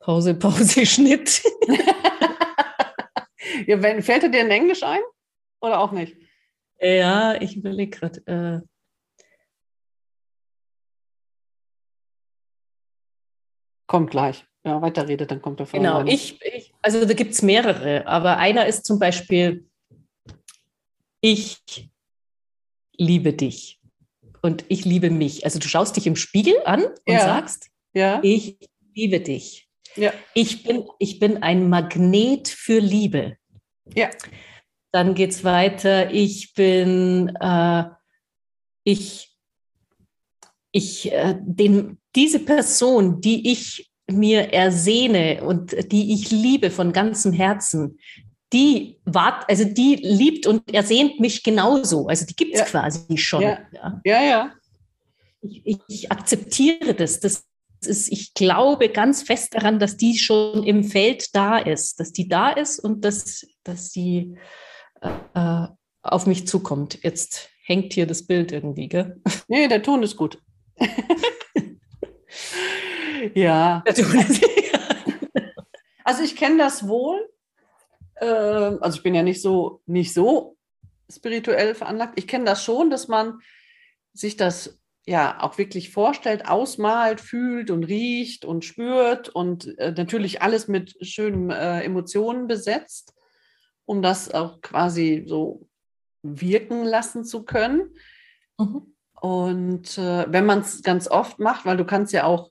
Pause, 0.00 0.34
Pause, 0.34 0.86
Schnitt. 0.86 1.42
ja, 3.66 3.82
wenn, 3.82 4.02
fällt 4.02 4.22
er 4.22 4.28
dir 4.28 4.42
in 4.42 4.50
Englisch 4.50 4.82
ein? 4.84 5.00
Oder 5.60 5.80
auch 5.80 5.90
nicht? 5.90 6.16
Ja, 6.80 7.40
ich 7.40 7.56
überlege 7.56 7.98
gerade. 7.98 8.26
Äh, 8.26 8.66
kommt 13.86 14.10
gleich. 14.10 14.44
Ja, 14.64 14.82
weiterredet, 14.82 15.30
dann 15.30 15.40
kommt 15.40 15.60
er 15.60 15.66
von 15.66 15.78
Genau, 15.78 16.04
ich, 16.04 16.40
ich, 16.42 16.74
also 16.82 17.04
da 17.04 17.14
gibt 17.14 17.30
es 17.30 17.42
mehrere, 17.42 18.04
aber 18.08 18.38
einer 18.38 18.66
ist 18.66 18.84
zum 18.84 18.98
Beispiel, 18.98 19.68
ich 21.20 21.62
liebe 22.96 23.32
dich 23.32 23.80
und 24.42 24.64
ich 24.68 24.84
liebe 24.84 25.08
mich. 25.10 25.44
Also 25.44 25.60
du 25.60 25.68
schaust 25.68 25.96
dich 25.96 26.08
im 26.08 26.16
Spiegel 26.16 26.54
an 26.64 26.82
und 26.84 26.94
ja. 27.06 27.20
sagst, 27.20 27.70
ja. 27.94 28.18
ich 28.24 28.58
liebe 28.92 29.20
dich. 29.20 29.68
Ja. 29.94 30.12
Ich, 30.34 30.64
bin, 30.64 30.84
ich 30.98 31.20
bin 31.20 31.42
ein 31.44 31.68
Magnet 31.68 32.48
für 32.48 32.80
Liebe. 32.80 33.36
Ja. 33.94 34.10
Dann 34.96 35.14
geht 35.14 35.32
es 35.32 35.44
weiter. 35.44 36.10
Ich 36.10 36.54
bin, 36.54 37.36
äh, 37.38 37.84
ich, 38.82 39.30
ich, 40.72 41.12
äh, 41.12 41.36
den, 41.38 41.98
diese 42.14 42.38
Person, 42.38 43.20
die 43.20 43.52
ich 43.52 43.92
mir 44.10 44.54
ersehne 44.54 45.44
und 45.44 45.92
die 45.92 46.14
ich 46.14 46.30
liebe 46.30 46.70
von 46.70 46.94
ganzem 46.94 47.34
Herzen, 47.34 47.98
die 48.54 48.98
wart, 49.04 49.44
also 49.50 49.64
die 49.64 49.96
liebt 49.96 50.46
und 50.46 50.72
ersehnt 50.72 51.20
mich 51.20 51.42
genauso. 51.42 52.06
Also 52.06 52.24
die 52.24 52.34
gibt 52.34 52.54
es 52.54 52.60
ja. 52.60 52.64
quasi 52.64 53.18
schon. 53.18 53.42
Ja, 53.42 53.58
ja. 53.72 54.00
ja. 54.02 54.22
ja. 54.22 54.52
Ich, 55.42 55.78
ich, 55.88 56.10
akzeptiere 56.10 56.94
das. 56.94 57.20
Das 57.20 57.44
ist, 57.84 58.10
ich 58.10 58.32
glaube 58.32 58.88
ganz 58.88 59.22
fest 59.22 59.56
daran, 59.56 59.78
dass 59.78 59.98
die 59.98 60.16
schon 60.16 60.64
im 60.64 60.84
Feld 60.84 61.34
da 61.34 61.58
ist, 61.58 62.00
dass 62.00 62.12
die 62.12 62.30
da 62.30 62.48
ist 62.48 62.78
und 62.78 63.04
dass, 63.04 63.46
dass 63.62 63.90
sie 63.90 64.38
äh, 65.00 65.66
auf 66.02 66.26
mich 66.26 66.46
zukommt. 66.46 67.02
Jetzt 67.02 67.50
hängt 67.64 67.92
hier 67.92 68.06
das 68.06 68.26
Bild 68.26 68.52
irgendwie, 68.52 68.88
gell? 68.88 69.20
Nee, 69.48 69.68
der 69.68 69.82
Ton 69.82 70.02
ist 70.02 70.16
gut. 70.16 70.40
ja. 73.34 73.82
also 76.04 76.22
ich 76.22 76.36
kenne 76.36 76.58
das 76.58 76.86
wohl. 76.86 77.28
Äh, 78.16 78.26
also 78.26 78.96
ich 78.96 79.02
bin 79.02 79.14
ja 79.14 79.22
nicht 79.22 79.42
so, 79.42 79.82
nicht 79.86 80.12
so 80.14 80.56
spirituell 81.10 81.74
veranlagt. 81.74 82.18
Ich 82.18 82.26
kenne 82.26 82.44
das 82.44 82.64
schon, 82.64 82.90
dass 82.90 83.08
man 83.08 83.40
sich 84.12 84.36
das 84.36 84.80
ja 85.06 85.40
auch 85.40 85.56
wirklich 85.58 85.90
vorstellt, 85.90 86.48
ausmalt, 86.48 87.20
fühlt 87.20 87.70
und 87.70 87.84
riecht 87.84 88.44
und 88.44 88.64
spürt 88.64 89.28
und 89.28 89.78
äh, 89.78 89.92
natürlich 89.92 90.42
alles 90.42 90.66
mit 90.66 90.96
schönen 91.00 91.50
äh, 91.50 91.82
Emotionen 91.82 92.48
besetzt 92.48 93.15
um 93.86 94.02
das 94.02 94.32
auch 94.32 94.60
quasi 94.60 95.24
so 95.26 95.66
wirken 96.22 96.84
lassen 96.84 97.24
zu 97.24 97.44
können. 97.44 97.94
Mhm. 98.58 98.94
Und 99.20 99.96
äh, 99.96 100.30
wenn 100.30 100.44
man 100.44 100.60
es 100.60 100.82
ganz 100.82 101.08
oft 101.08 101.38
macht, 101.38 101.64
weil 101.64 101.76
du 101.76 101.84
kannst 101.84 102.12
ja 102.12 102.24
auch, 102.24 102.50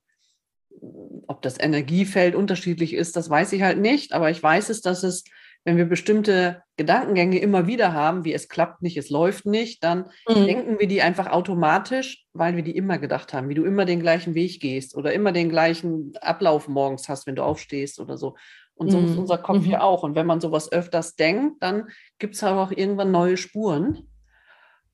ob 1.27 1.42
das 1.42 1.60
Energiefeld 1.60 2.36
unterschiedlich 2.36 2.94
ist, 2.94 3.15
das 3.15 3.30
weiß 3.30 3.54
ich 3.54 3.62
halt 3.62 3.80
nicht, 3.80 4.13
aber 4.13 4.30
ich 4.32 4.42
weiß 4.42 4.70
es, 4.70 4.82
dass 4.82 5.04
es, 5.04 5.24
wenn 5.66 5.78
wir 5.78 5.86
bestimmte 5.86 6.62
Gedankengänge 6.78 7.40
immer 7.40 7.66
wieder 7.66 7.92
haben, 7.92 8.24
wie 8.24 8.34
es 8.34 8.48
klappt 8.50 8.84
nicht, 8.84 8.98
es 8.98 9.10
läuft 9.10 9.48
nicht, 9.48 9.84
dann 9.84 10.06
mhm. 10.28 10.46
denken 10.46 10.80
wir 10.80 10.88
die 10.88 11.02
einfach 11.02 11.28
automatisch, 11.28 12.24
weil 12.34 12.56
wir 12.56 12.64
die 12.64 12.78
immer 12.78 13.00
gedacht 13.00 13.34
haben, 13.34 13.50
wie 13.50 13.56
du 13.56 13.64
immer 13.64 13.86
den 13.86 14.00
gleichen 14.00 14.36
Weg 14.36 14.62
gehst 14.62 14.96
oder 14.96 15.12
immer 15.12 15.32
den 15.32 15.50
gleichen 15.50 16.14
Ablauf 16.22 16.68
morgens 16.68 17.10
hast, 17.10 17.26
wenn 17.26 17.36
du 17.36 17.44
aufstehst 17.44 18.00
oder 18.00 18.16
so. 18.16 18.36
Und 18.76 18.92
so 18.92 19.00
mhm. 19.00 19.06
ist 19.08 19.18
unser 19.18 19.40
Kopf 19.40 19.66
mhm. 19.66 19.72
ja 19.72 19.82
auch. 19.82 20.04
Und 20.04 20.16
wenn 20.16 20.28
man 20.28 20.40
sowas 20.40 20.72
öfters 20.72 21.16
denkt, 21.16 21.64
dann 21.64 21.90
gibt 22.20 22.36
es 22.36 22.44
aber 22.44 22.62
auch 22.62 22.72
irgendwann 22.72 23.12
neue 23.12 23.38
Spuren. 23.38 24.08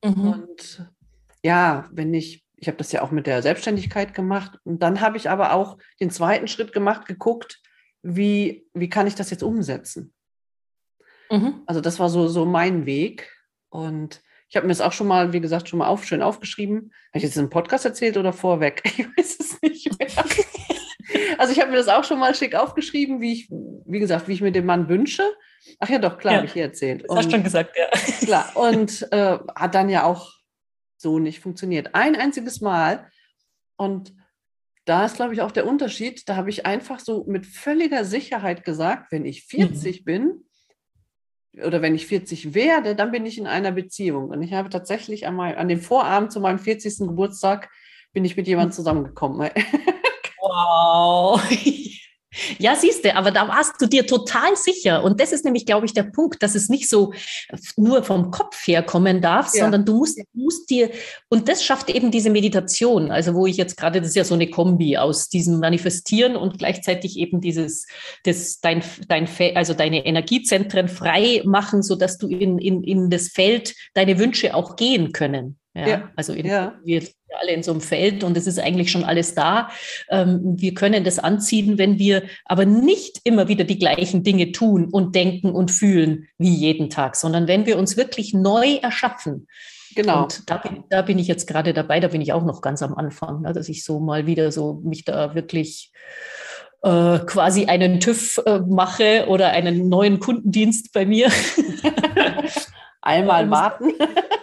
Mhm. 0.02 0.28
Und 0.28 0.90
ja, 1.42 1.86
wenn 1.92 2.14
ich, 2.14 2.44
ich 2.56 2.68
habe 2.68 2.78
das 2.78 2.92
ja 2.92 3.02
auch 3.02 3.10
mit 3.10 3.26
der 3.26 3.42
Selbstständigkeit 3.42 4.14
gemacht. 4.14 4.58
Und 4.64 4.82
dann 4.82 5.02
habe 5.02 5.18
ich 5.18 5.28
aber 5.28 5.52
auch 5.52 5.76
den 6.00 6.10
zweiten 6.10 6.48
Schritt 6.48 6.72
gemacht, 6.72 7.06
geguckt, 7.06 7.60
wie, 8.02 8.64
wie 8.72 8.88
kann 8.88 9.06
ich 9.06 9.16
das 9.16 9.30
jetzt 9.30 9.42
umsetzen? 9.42 10.14
Mhm. 11.32 11.62
Also 11.66 11.80
das 11.80 11.98
war 11.98 12.10
so, 12.10 12.28
so 12.28 12.44
mein 12.44 12.86
Weg. 12.86 13.30
Und 13.70 14.22
ich 14.48 14.56
habe 14.56 14.66
mir 14.66 14.72
das 14.72 14.82
auch 14.82 14.92
schon 14.92 15.06
mal, 15.06 15.32
wie 15.32 15.40
gesagt, 15.40 15.68
schon 15.68 15.78
mal 15.78 15.86
auf, 15.86 16.04
schön 16.04 16.22
aufgeschrieben. 16.22 16.92
Habe 17.08 17.18
ich 17.18 17.22
jetzt 17.22 17.38
im 17.38 17.48
Podcast 17.48 17.86
erzählt 17.86 18.16
oder 18.18 18.32
vorweg? 18.32 18.82
Ich 18.84 19.06
weiß 19.16 19.40
es 19.40 19.62
nicht 19.62 19.98
mehr. 19.98 20.08
Also 21.36 21.52
ich 21.52 21.60
habe 21.60 21.70
mir 21.70 21.76
das 21.76 21.88
auch 21.88 22.04
schon 22.04 22.18
mal 22.18 22.34
schick 22.34 22.54
aufgeschrieben, 22.54 23.20
wie 23.20 23.32
ich, 23.32 23.50
wie 23.50 23.98
gesagt, 23.98 24.28
wie 24.28 24.32
ich 24.32 24.40
mir 24.40 24.52
den 24.52 24.64
Mann 24.64 24.88
wünsche. 24.88 25.22
Ach 25.80 25.88
ja, 25.88 25.98
doch, 25.98 26.16
klar, 26.16 26.34
ja, 26.34 26.38
habe 26.38 26.46
ich 26.46 26.52
hier 26.52 26.62
erzählt. 26.62 27.08
Und, 27.08 27.18
hast 27.18 27.30
schon 27.30 27.42
gesagt, 27.42 27.76
ja. 27.76 27.88
Klar, 28.24 28.50
und 28.54 29.08
äh, 29.10 29.38
hat 29.54 29.74
dann 29.74 29.88
ja 29.88 30.04
auch 30.04 30.30
so 30.96 31.18
nicht 31.18 31.40
funktioniert. 31.40 31.94
Ein 31.94 32.16
einziges 32.16 32.60
Mal. 32.60 33.10
Und 33.76 34.14
da 34.84 35.04
ist, 35.04 35.16
glaube 35.16 35.34
ich, 35.34 35.42
auch 35.42 35.50
der 35.50 35.66
Unterschied. 35.66 36.28
Da 36.28 36.36
habe 36.36 36.50
ich 36.50 36.64
einfach 36.64 37.00
so 37.00 37.24
mit 37.24 37.46
völliger 37.46 38.04
Sicherheit 38.04 38.64
gesagt, 38.64 39.10
wenn 39.10 39.24
ich 39.24 39.44
40 39.44 40.00
mhm. 40.00 40.04
bin, 40.04 40.44
oder 41.64 41.82
wenn 41.82 41.94
ich 41.94 42.06
40 42.06 42.54
werde, 42.54 42.94
dann 42.94 43.10
bin 43.10 43.26
ich 43.26 43.38
in 43.38 43.46
einer 43.46 43.72
Beziehung. 43.72 44.30
Und 44.30 44.42
ich 44.42 44.52
habe 44.52 44.70
tatsächlich 44.70 45.26
an, 45.26 45.36
mein, 45.36 45.56
an 45.56 45.68
dem 45.68 45.80
Vorabend 45.80 46.32
zu 46.32 46.40
meinem 46.40 46.58
40. 46.58 47.08
Geburtstag 47.08 47.70
bin 48.12 48.24
ich 48.24 48.36
mit 48.36 48.46
jemandem 48.46 48.70
hm. 48.70 48.76
zusammengekommen. 48.76 49.50
Wow. 50.42 51.40
Ja, 52.58 52.74
siehst 52.76 53.04
du, 53.04 53.14
aber 53.14 53.30
da 53.30 53.48
warst 53.48 53.80
du 53.80 53.86
dir 53.86 54.06
total 54.06 54.56
sicher. 54.56 55.04
Und 55.04 55.20
das 55.20 55.32
ist 55.32 55.44
nämlich, 55.44 55.66
glaube 55.66 55.86
ich, 55.86 55.92
der 55.92 56.04
Punkt, 56.04 56.42
dass 56.42 56.54
es 56.54 56.68
nicht 56.68 56.88
so 56.88 57.12
nur 57.76 58.02
vom 58.02 58.30
Kopf 58.30 58.66
her 58.66 58.82
kommen 58.82 59.20
darf, 59.20 59.54
ja. 59.54 59.64
sondern 59.64 59.84
du 59.84 59.98
musst, 59.98 60.20
musst 60.32 60.70
dir, 60.70 60.90
und 61.28 61.48
das 61.48 61.64
schafft 61.64 61.90
eben 61.90 62.10
diese 62.10 62.30
Meditation, 62.30 63.10
also 63.10 63.34
wo 63.34 63.46
ich 63.46 63.56
jetzt 63.56 63.76
gerade, 63.76 64.00
das 64.00 64.10
ist 64.10 64.16
ja 64.16 64.24
so 64.24 64.34
eine 64.34 64.48
Kombi 64.48 64.96
aus 64.96 65.28
diesem 65.28 65.60
Manifestieren 65.60 66.36
und 66.36 66.58
gleichzeitig 66.58 67.18
eben 67.18 67.40
dieses, 67.40 67.86
das, 68.24 68.60
dein, 68.60 68.82
dein, 69.08 69.28
also 69.54 69.74
deine 69.74 70.04
Energiezentren 70.06 70.88
frei 70.88 71.42
machen, 71.44 71.82
sodass 71.82 72.18
du 72.18 72.28
in, 72.28 72.58
in, 72.58 72.82
in 72.82 73.10
das 73.10 73.28
Feld 73.28 73.74
deine 73.94 74.18
Wünsche 74.18 74.54
auch 74.54 74.76
gehen 74.76 75.12
können. 75.12 75.58
Ja, 75.74 75.88
ja. 75.88 76.10
also 76.16 76.32
in, 76.32 76.46
ja. 76.46 76.74
wir 76.84 77.02
alle 77.40 77.52
in 77.52 77.62
so 77.62 77.70
einem 77.70 77.80
Feld 77.80 78.24
und 78.24 78.36
es 78.36 78.46
ist 78.46 78.58
eigentlich 78.58 78.90
schon 78.90 79.04
alles 79.04 79.34
da. 79.34 79.70
Ähm, 80.10 80.40
wir 80.58 80.74
können 80.74 81.02
das 81.02 81.18
anziehen, 81.18 81.78
wenn 81.78 81.98
wir 81.98 82.24
aber 82.44 82.66
nicht 82.66 83.20
immer 83.24 83.48
wieder 83.48 83.64
die 83.64 83.78
gleichen 83.78 84.22
Dinge 84.22 84.52
tun 84.52 84.88
und 84.90 85.14
denken 85.14 85.50
und 85.50 85.70
fühlen 85.70 86.28
wie 86.38 86.54
jeden 86.54 86.90
Tag, 86.90 87.16
sondern 87.16 87.48
wenn 87.48 87.64
wir 87.64 87.78
uns 87.78 87.96
wirklich 87.96 88.34
neu 88.34 88.76
erschaffen. 88.82 89.46
Genau. 89.94 90.24
Und 90.24 90.50
da 90.50 90.58
bin, 90.58 90.84
da 90.90 91.02
bin 91.02 91.18
ich 91.18 91.26
jetzt 91.26 91.46
gerade 91.46 91.72
dabei, 91.72 92.00
da 92.00 92.08
bin 92.08 92.20
ich 92.20 92.32
auch 92.32 92.44
noch 92.44 92.60
ganz 92.60 92.82
am 92.82 92.94
Anfang, 92.94 93.42
dass 93.42 93.68
ich 93.68 93.84
so 93.84 94.00
mal 94.00 94.26
wieder 94.26 94.52
so 94.52 94.80
mich 94.84 95.04
da 95.04 95.34
wirklich 95.34 95.90
äh, 96.82 97.18
quasi 97.20 97.66
einen 97.66 98.00
TÜV 98.00 98.42
äh, 98.44 98.58
mache 98.60 99.26
oder 99.28 99.50
einen 99.50 99.88
neuen 99.88 100.18
Kundendienst 100.18 100.92
bei 100.92 101.06
mir. 101.06 101.30
Einmal 103.02 103.50
warten. 103.50 103.92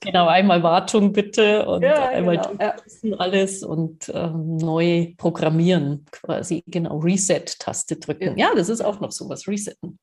Genau, 0.00 0.28
einmal 0.28 0.62
Wartung 0.62 1.12
bitte 1.12 1.66
und 1.66 1.82
ja, 1.82 2.08
einmal 2.08 2.38
genau, 2.38 2.54
ja. 2.58 3.16
alles 3.18 3.62
und 3.62 4.10
ähm, 4.14 4.56
neu 4.56 5.12
programmieren, 5.18 6.06
quasi, 6.10 6.64
genau, 6.66 6.98
Reset-Taste 6.98 7.96
drücken. 7.96 8.38
Ja. 8.38 8.48
ja. 8.48 8.54
das 8.54 8.70
ist 8.70 8.80
auch 8.80 9.00
noch 9.00 9.12
sowas, 9.12 9.46
Resetten. 9.46 9.98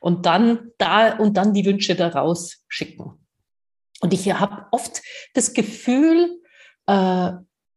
Und 0.00 0.24
dann 0.24 0.70
da 0.78 1.18
und 1.18 1.36
dann 1.36 1.52
die 1.52 1.66
Wünsche 1.66 1.94
daraus 1.94 2.64
schicken. 2.68 3.12
Und 4.00 4.14
ich 4.14 4.32
habe 4.32 4.66
oft 4.72 5.02
das 5.34 5.52
Gefühl, 5.52 6.40
äh, 6.86 7.32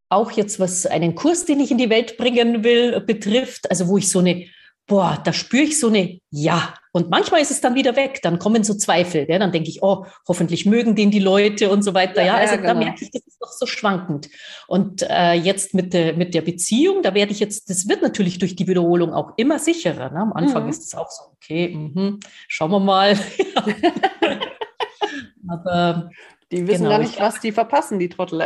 auch 0.08 0.32
jetzt 0.32 0.60
was 0.62 0.86
einen 0.86 1.14
Kurs, 1.16 1.44
den 1.44 1.60
ich 1.60 1.72
in 1.72 1.78
die 1.78 1.90
Welt 1.90 2.18
bringen 2.18 2.64
will, 2.64 3.02
betrifft, 3.02 3.70
also 3.70 3.90
wo 3.90 3.98
ich 3.98 4.10
so 4.10 4.20
eine 4.20 4.48
boah, 4.88 5.20
da 5.24 5.34
spüre 5.34 5.64
ich 5.64 5.80
so 5.80 5.88
eine 5.88 6.20
Ja. 6.30 6.74
Und 6.92 7.10
manchmal 7.10 7.42
ist 7.42 7.52
es 7.52 7.60
dann 7.60 7.76
wieder 7.76 7.98
weg, 7.98 8.22
dann 8.22 8.40
kommen 8.40 8.64
so 8.64 8.74
Zweifel. 8.74 9.26
Ja? 9.28 9.38
Dann 9.38 9.52
denke 9.52 9.70
ich, 9.70 9.84
oh, 9.84 10.06
hoffentlich 10.28 10.66
mögen 10.66 10.96
den 10.96 11.12
die 11.12 11.20
Leute 11.20 11.70
und 11.70 11.82
so 11.82 11.94
weiter. 11.94 12.22
Ja, 12.22 12.28
ja 12.28 12.36
also 12.36 12.56
genau. 12.56 12.68
da 12.70 12.74
merke 12.74 13.04
ich, 13.04 13.12
das 13.12 13.22
ist 13.26 13.38
doch 13.42 13.52
so 13.52 13.66
schwankend. 13.66 14.30
Und 14.68 15.06
äh, 15.10 15.34
jetzt 15.34 15.74
mit 15.74 15.94
der, 15.94 16.14
mit 16.14 16.34
der 16.34 16.42
Beziehung, 16.42 17.02
da 17.02 17.14
werde 17.14 17.34
ich 17.34 17.42
jetzt, 17.42 17.70
das 17.70 17.90
wird 17.90 18.02
natürlich 18.02 18.40
durch 18.40 18.56
die 18.56 18.68
Wiederholung 18.68 19.14
auch 19.14 19.34
immer 19.36 19.60
sicherer. 19.60 20.10
Ne? 20.12 20.20
Am 20.20 20.34
Anfang 20.34 20.64
mhm. 20.64 20.70
ist 20.70 20.84
es 20.84 20.96
auch 20.96 21.10
so, 21.10 21.24
okay, 21.36 21.76
mh, 21.76 22.20
schauen 22.48 22.72
wir 22.72 22.80
mal. 22.80 23.20
Aber 25.50 26.10
die 26.52 26.68
wissen 26.68 26.84
genau, 26.84 26.90
gar 26.92 27.00
nicht, 27.00 27.20
was 27.20 27.40
die 27.42 27.52
verpassen, 27.52 28.00
die 28.00 28.10
Trottel. 28.10 28.42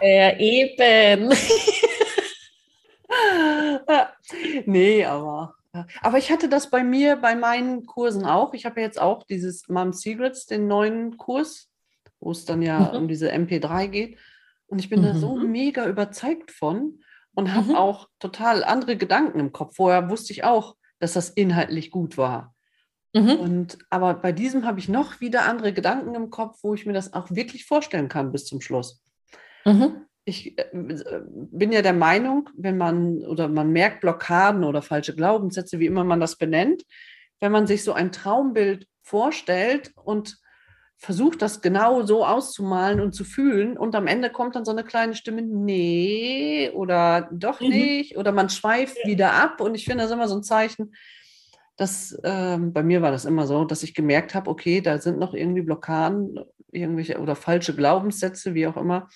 Äh, 0.00 0.36
eben. 0.38 1.32
nee, 4.66 5.04
aber. 5.04 5.54
Aber 6.02 6.18
ich 6.18 6.30
hatte 6.30 6.50
das 6.50 6.68
bei 6.68 6.84
mir, 6.84 7.16
bei 7.16 7.34
meinen 7.34 7.86
Kursen 7.86 8.26
auch. 8.26 8.52
Ich 8.52 8.66
habe 8.66 8.80
jetzt 8.80 9.00
auch 9.00 9.22
dieses 9.22 9.68
Mom 9.68 9.94
Secrets, 9.94 10.44
den 10.44 10.68
neuen 10.68 11.16
Kurs, 11.16 11.70
wo 12.20 12.30
es 12.30 12.44
dann 12.44 12.60
ja 12.60 12.78
mhm. 12.78 12.96
um 12.98 13.08
diese 13.08 13.32
MP3 13.32 13.88
geht. 13.88 14.18
Und 14.66 14.80
ich 14.80 14.90
bin 14.90 15.00
mhm. 15.00 15.04
da 15.04 15.14
so 15.14 15.36
mhm. 15.36 15.50
mega 15.50 15.86
überzeugt 15.86 16.50
von 16.50 17.00
und 17.34 17.54
habe 17.54 17.70
mhm. 17.70 17.76
auch 17.76 18.08
total 18.18 18.64
andere 18.64 18.96
Gedanken 18.96 19.40
im 19.40 19.52
Kopf. 19.52 19.76
Vorher 19.76 20.10
wusste 20.10 20.34
ich 20.34 20.44
auch, 20.44 20.76
dass 20.98 21.14
das 21.14 21.30
inhaltlich 21.30 21.90
gut 21.90 22.18
war. 22.18 22.54
Mhm. 23.14 23.36
Und, 23.36 23.78
aber 23.88 24.12
bei 24.12 24.32
diesem 24.32 24.66
habe 24.66 24.78
ich 24.78 24.90
noch 24.90 25.20
wieder 25.20 25.46
andere 25.46 25.72
Gedanken 25.72 26.14
im 26.14 26.28
Kopf, 26.28 26.58
wo 26.62 26.74
ich 26.74 26.84
mir 26.84 26.92
das 26.92 27.14
auch 27.14 27.30
wirklich 27.30 27.64
vorstellen 27.64 28.10
kann 28.10 28.30
bis 28.30 28.44
zum 28.44 28.60
Schluss. 28.60 29.02
Mhm 29.64 30.04
ich 30.24 30.58
äh, 30.58 30.66
bin 30.72 31.72
ja 31.72 31.82
der 31.82 31.92
Meinung, 31.92 32.48
wenn 32.56 32.78
man 32.78 33.24
oder 33.24 33.48
man 33.48 33.70
merkt 33.70 34.00
Blockaden 34.00 34.64
oder 34.64 34.82
falsche 34.82 35.14
Glaubenssätze, 35.14 35.78
wie 35.78 35.86
immer 35.86 36.04
man 36.04 36.20
das 36.20 36.36
benennt, 36.36 36.82
wenn 37.40 37.52
man 37.52 37.66
sich 37.66 37.82
so 37.82 37.92
ein 37.92 38.12
Traumbild 38.12 38.86
vorstellt 39.02 39.92
und 39.96 40.38
versucht, 40.96 41.42
das 41.42 41.60
genau 41.60 42.02
so 42.02 42.24
auszumalen 42.24 43.00
und 43.00 43.12
zu 43.12 43.24
fühlen 43.24 43.76
und 43.76 43.96
am 43.96 44.06
Ende 44.06 44.30
kommt 44.30 44.54
dann 44.54 44.64
so 44.64 44.70
eine 44.70 44.84
kleine 44.84 45.16
Stimme, 45.16 45.42
nee 45.42 46.70
oder 46.70 47.28
doch 47.32 47.60
mhm. 47.60 47.70
nicht 47.70 48.16
oder 48.16 48.30
man 48.30 48.48
schweift 48.48 48.96
ja. 49.02 49.10
wieder 49.10 49.32
ab 49.32 49.60
und 49.60 49.74
ich 49.74 49.84
finde 49.84 50.04
das 50.04 50.12
immer 50.12 50.28
so 50.28 50.36
ein 50.36 50.44
Zeichen, 50.44 50.94
dass 51.76 52.12
äh, 52.22 52.58
bei 52.58 52.84
mir 52.84 53.02
war 53.02 53.10
das 53.10 53.24
immer 53.24 53.48
so, 53.48 53.64
dass 53.64 53.82
ich 53.82 53.94
gemerkt 53.94 54.36
habe, 54.36 54.48
okay, 54.48 54.80
da 54.80 55.00
sind 55.00 55.18
noch 55.18 55.34
irgendwie 55.34 55.62
Blockaden, 55.62 56.38
irgendwelche 56.70 57.18
oder 57.18 57.34
falsche 57.34 57.74
Glaubenssätze, 57.74 58.54
wie 58.54 58.68
auch 58.68 58.76
immer 58.76 59.08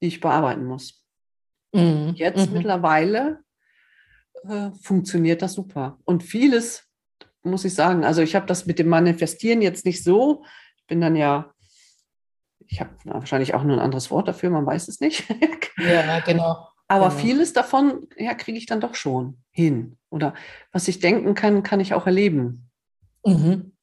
die 0.00 0.08
ich 0.08 0.20
bearbeiten 0.20 0.64
muss. 0.64 1.04
Mhm. 1.72 2.12
Jetzt 2.14 2.48
mhm. 2.48 2.58
mittlerweile 2.58 3.40
äh, 4.48 4.70
funktioniert 4.80 5.42
das 5.42 5.54
super. 5.54 5.98
Und 6.04 6.22
vieles 6.22 6.84
muss 7.42 7.64
ich 7.64 7.74
sagen, 7.74 8.04
also 8.04 8.22
ich 8.22 8.34
habe 8.34 8.46
das 8.46 8.66
mit 8.66 8.78
dem 8.78 8.88
Manifestieren 8.88 9.62
jetzt 9.62 9.84
nicht 9.84 10.02
so. 10.02 10.44
Ich 10.76 10.86
bin 10.86 11.00
dann 11.00 11.16
ja, 11.16 11.52
ich 12.66 12.80
habe 12.80 12.90
wahrscheinlich 13.04 13.54
auch 13.54 13.64
nur 13.64 13.76
ein 13.76 13.82
anderes 13.82 14.10
Wort 14.10 14.28
dafür, 14.28 14.50
man 14.50 14.66
weiß 14.66 14.88
es 14.88 15.00
nicht. 15.00 15.24
ja, 15.78 16.20
genau. 16.20 16.68
Aber 16.86 17.08
genau. 17.08 17.20
vieles 17.20 17.52
davon, 17.52 18.08
ja, 18.16 18.34
kriege 18.34 18.58
ich 18.58 18.66
dann 18.66 18.80
doch 18.80 18.94
schon 18.94 19.38
hin. 19.50 19.98
Oder 20.10 20.34
was 20.72 20.88
ich 20.88 21.00
denken 21.00 21.34
kann, 21.34 21.62
kann 21.62 21.80
ich 21.80 21.94
auch 21.94 22.06
erleben. 22.06 22.70
Mhm 23.24 23.73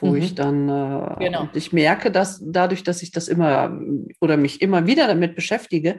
wo 0.00 0.08
mhm. 0.08 0.16
ich 0.16 0.34
dann, 0.34 0.68
äh, 0.68 1.24
genau. 1.24 1.48
ich 1.54 1.72
merke, 1.72 2.10
dass 2.10 2.40
dadurch, 2.44 2.82
dass 2.82 3.02
ich 3.02 3.12
das 3.12 3.28
immer 3.28 3.78
oder 4.20 4.36
mich 4.36 4.60
immer 4.62 4.86
wieder 4.86 5.06
damit 5.06 5.34
beschäftige, 5.34 5.98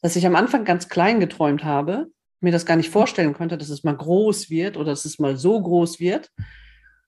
dass 0.00 0.16
ich 0.16 0.26
am 0.26 0.36
Anfang 0.36 0.64
ganz 0.64 0.88
klein 0.88 1.20
geträumt 1.20 1.64
habe, 1.64 2.08
mir 2.40 2.52
das 2.52 2.66
gar 2.66 2.76
nicht 2.76 2.90
vorstellen 2.90 3.34
konnte, 3.34 3.56
dass 3.56 3.68
es 3.68 3.84
mal 3.84 3.96
groß 3.96 4.50
wird 4.50 4.76
oder 4.76 4.90
dass 4.90 5.04
es 5.04 5.18
mal 5.18 5.36
so 5.36 5.60
groß 5.60 6.00
wird. 6.00 6.30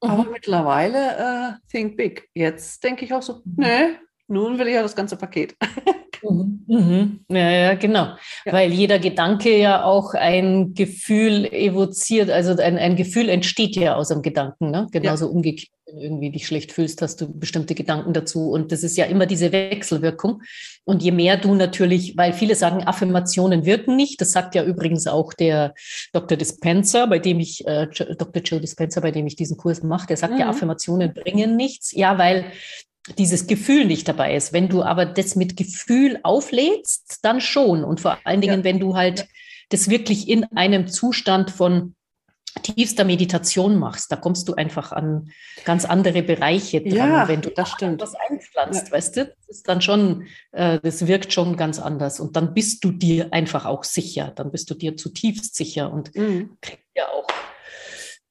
Mhm. 0.02 0.11
Aber 0.11 0.25
mittlerweile, 0.30 1.16
äh, 1.16 1.52
think 1.70 1.96
big. 1.96 2.28
Jetzt 2.34 2.84
denke 2.84 3.04
ich 3.04 3.12
auch 3.12 3.23
so, 3.23 3.42
mhm. 3.44 3.54
nee, 3.56 3.96
nun 4.28 4.58
will 4.58 4.68
ich 4.68 4.75
ja 4.75 4.82
das 4.82 4.96
ganze 4.96 5.16
Paket. 5.16 5.56
Mhm, 6.28 6.64
mhm. 6.66 7.21
Ja, 7.28 7.50
ja, 7.50 7.75
genau. 7.75 8.14
Ja. 8.45 8.52
Weil 8.52 8.73
jeder 8.73 8.99
Gedanke 8.99 9.57
ja 9.57 9.85
auch 9.85 10.14
ein 10.14 10.75
Gefühl 10.75 11.47
evoziert, 11.52 12.31
also 12.31 12.57
ein, 12.61 12.78
ein 12.78 12.97
Gefühl 12.97 13.28
entsteht 13.28 13.76
ja 13.76 13.97
aus 13.97 14.11
einem 14.11 14.23
Gedanken, 14.23 14.71
ne? 14.71 14.87
genauso 14.90 15.26
ja. 15.26 15.31
umgekehrt 15.31 15.75
wenn 15.87 15.97
du 15.97 16.02
irgendwie 16.02 16.31
dich 16.31 16.47
schlecht 16.47 16.73
fühlst, 16.73 17.02
hast 17.02 17.21
du 17.21 17.38
bestimmte 17.38 17.75
Gedanken 17.75 18.12
dazu. 18.12 18.50
Und 18.50 18.73
das 18.73 18.83
ist 18.83 18.97
ja 18.97 19.04
immer 19.04 19.26
diese 19.26 19.52
Wechselwirkung. 19.52 20.43
Und 20.85 21.02
je 21.02 21.12
mehr 21.12 21.37
du 21.37 21.54
natürlich, 21.54 22.16
weil 22.16 22.33
viele 22.33 22.54
sagen, 22.54 22.85
Affirmationen 22.85 23.66
wirken 23.66 23.97
nicht. 23.97 24.21
Das 24.21 24.33
sagt 24.33 24.54
ja 24.54 24.64
übrigens 24.64 25.07
auch 25.07 25.35
der 25.35 25.75
Dr. 26.12 26.38
Dispenser, 26.38 27.07
bei 27.07 27.19
dem 27.19 27.38
ich, 27.40 27.66
äh, 27.66 27.87
Dr. 27.87 28.43
Joe 28.43 28.61
Dispenser, 28.61 29.00
bei 29.02 29.11
dem 29.11 29.26
ich 29.26 29.37
diesen 29.37 29.57
Kurs 29.57 29.83
mache, 29.83 30.07
der 30.07 30.16
sagt 30.16 30.35
mhm. 30.35 30.40
ja, 30.40 30.49
Affirmationen 30.49 31.12
bringen 31.12 31.57
nichts. 31.57 31.93
Ja, 31.93 32.16
weil 32.16 32.47
dieses 33.18 33.46
Gefühl 33.46 33.84
nicht 33.84 34.08
dabei 34.08 34.34
ist. 34.34 34.52
Wenn 34.52 34.68
du 34.68 34.82
aber 34.82 35.04
das 35.04 35.37
mit 35.37 35.56
Gefühl 35.56 36.20
auflädst, 36.23 37.18
dann 37.23 37.40
schon. 37.40 37.84
Und 37.84 38.00
vor 38.00 38.18
allen 38.25 38.40
Dingen, 38.40 38.61
ja. 38.61 38.64
wenn 38.64 38.80
du 38.80 38.96
halt 38.96 39.28
das 39.68 39.90
wirklich 39.90 40.28
in 40.28 40.44
einem 40.56 40.88
Zustand 40.88 41.50
von 41.50 41.94
tiefster 42.62 43.04
Meditation 43.04 43.78
machst, 43.78 44.11
da 44.12 44.16
kommst 44.16 44.49
du 44.49 44.54
einfach 44.54 44.92
an 44.92 45.30
ganz 45.64 45.84
andere 45.84 46.23
Bereiche 46.23 46.80
dran. 46.80 46.92
Ja, 46.96 47.28
wenn 47.28 47.42
du 47.42 47.50
das 47.50 47.70
stimmt. 47.70 48.00
was 48.00 48.14
einpflanzt, 48.14 48.87
ja. 48.87 48.92
weißt 48.92 49.16
du, 49.16 49.25
das 49.26 49.49
ist 49.49 49.68
dann 49.68 49.82
schon, 49.82 50.26
äh, 50.52 50.78
das 50.82 51.06
wirkt 51.06 51.32
schon 51.32 51.56
ganz 51.56 51.78
anders. 51.78 52.20
Und 52.20 52.37
dann 52.37 52.54
bist 52.54 52.84
du 52.84 52.92
dir 52.92 53.32
einfach 53.32 53.66
auch 53.66 53.84
sicher, 53.84 54.32
dann 54.34 54.50
bist 54.50 54.70
du 54.70 54.75
dir 54.75 54.96
zutiefst 54.96 55.56
sicher 55.56 55.92
und 55.92 56.14
mhm. 56.14 56.56
kriegst 56.61 56.84
ja 56.96 57.08
auch 57.08 57.26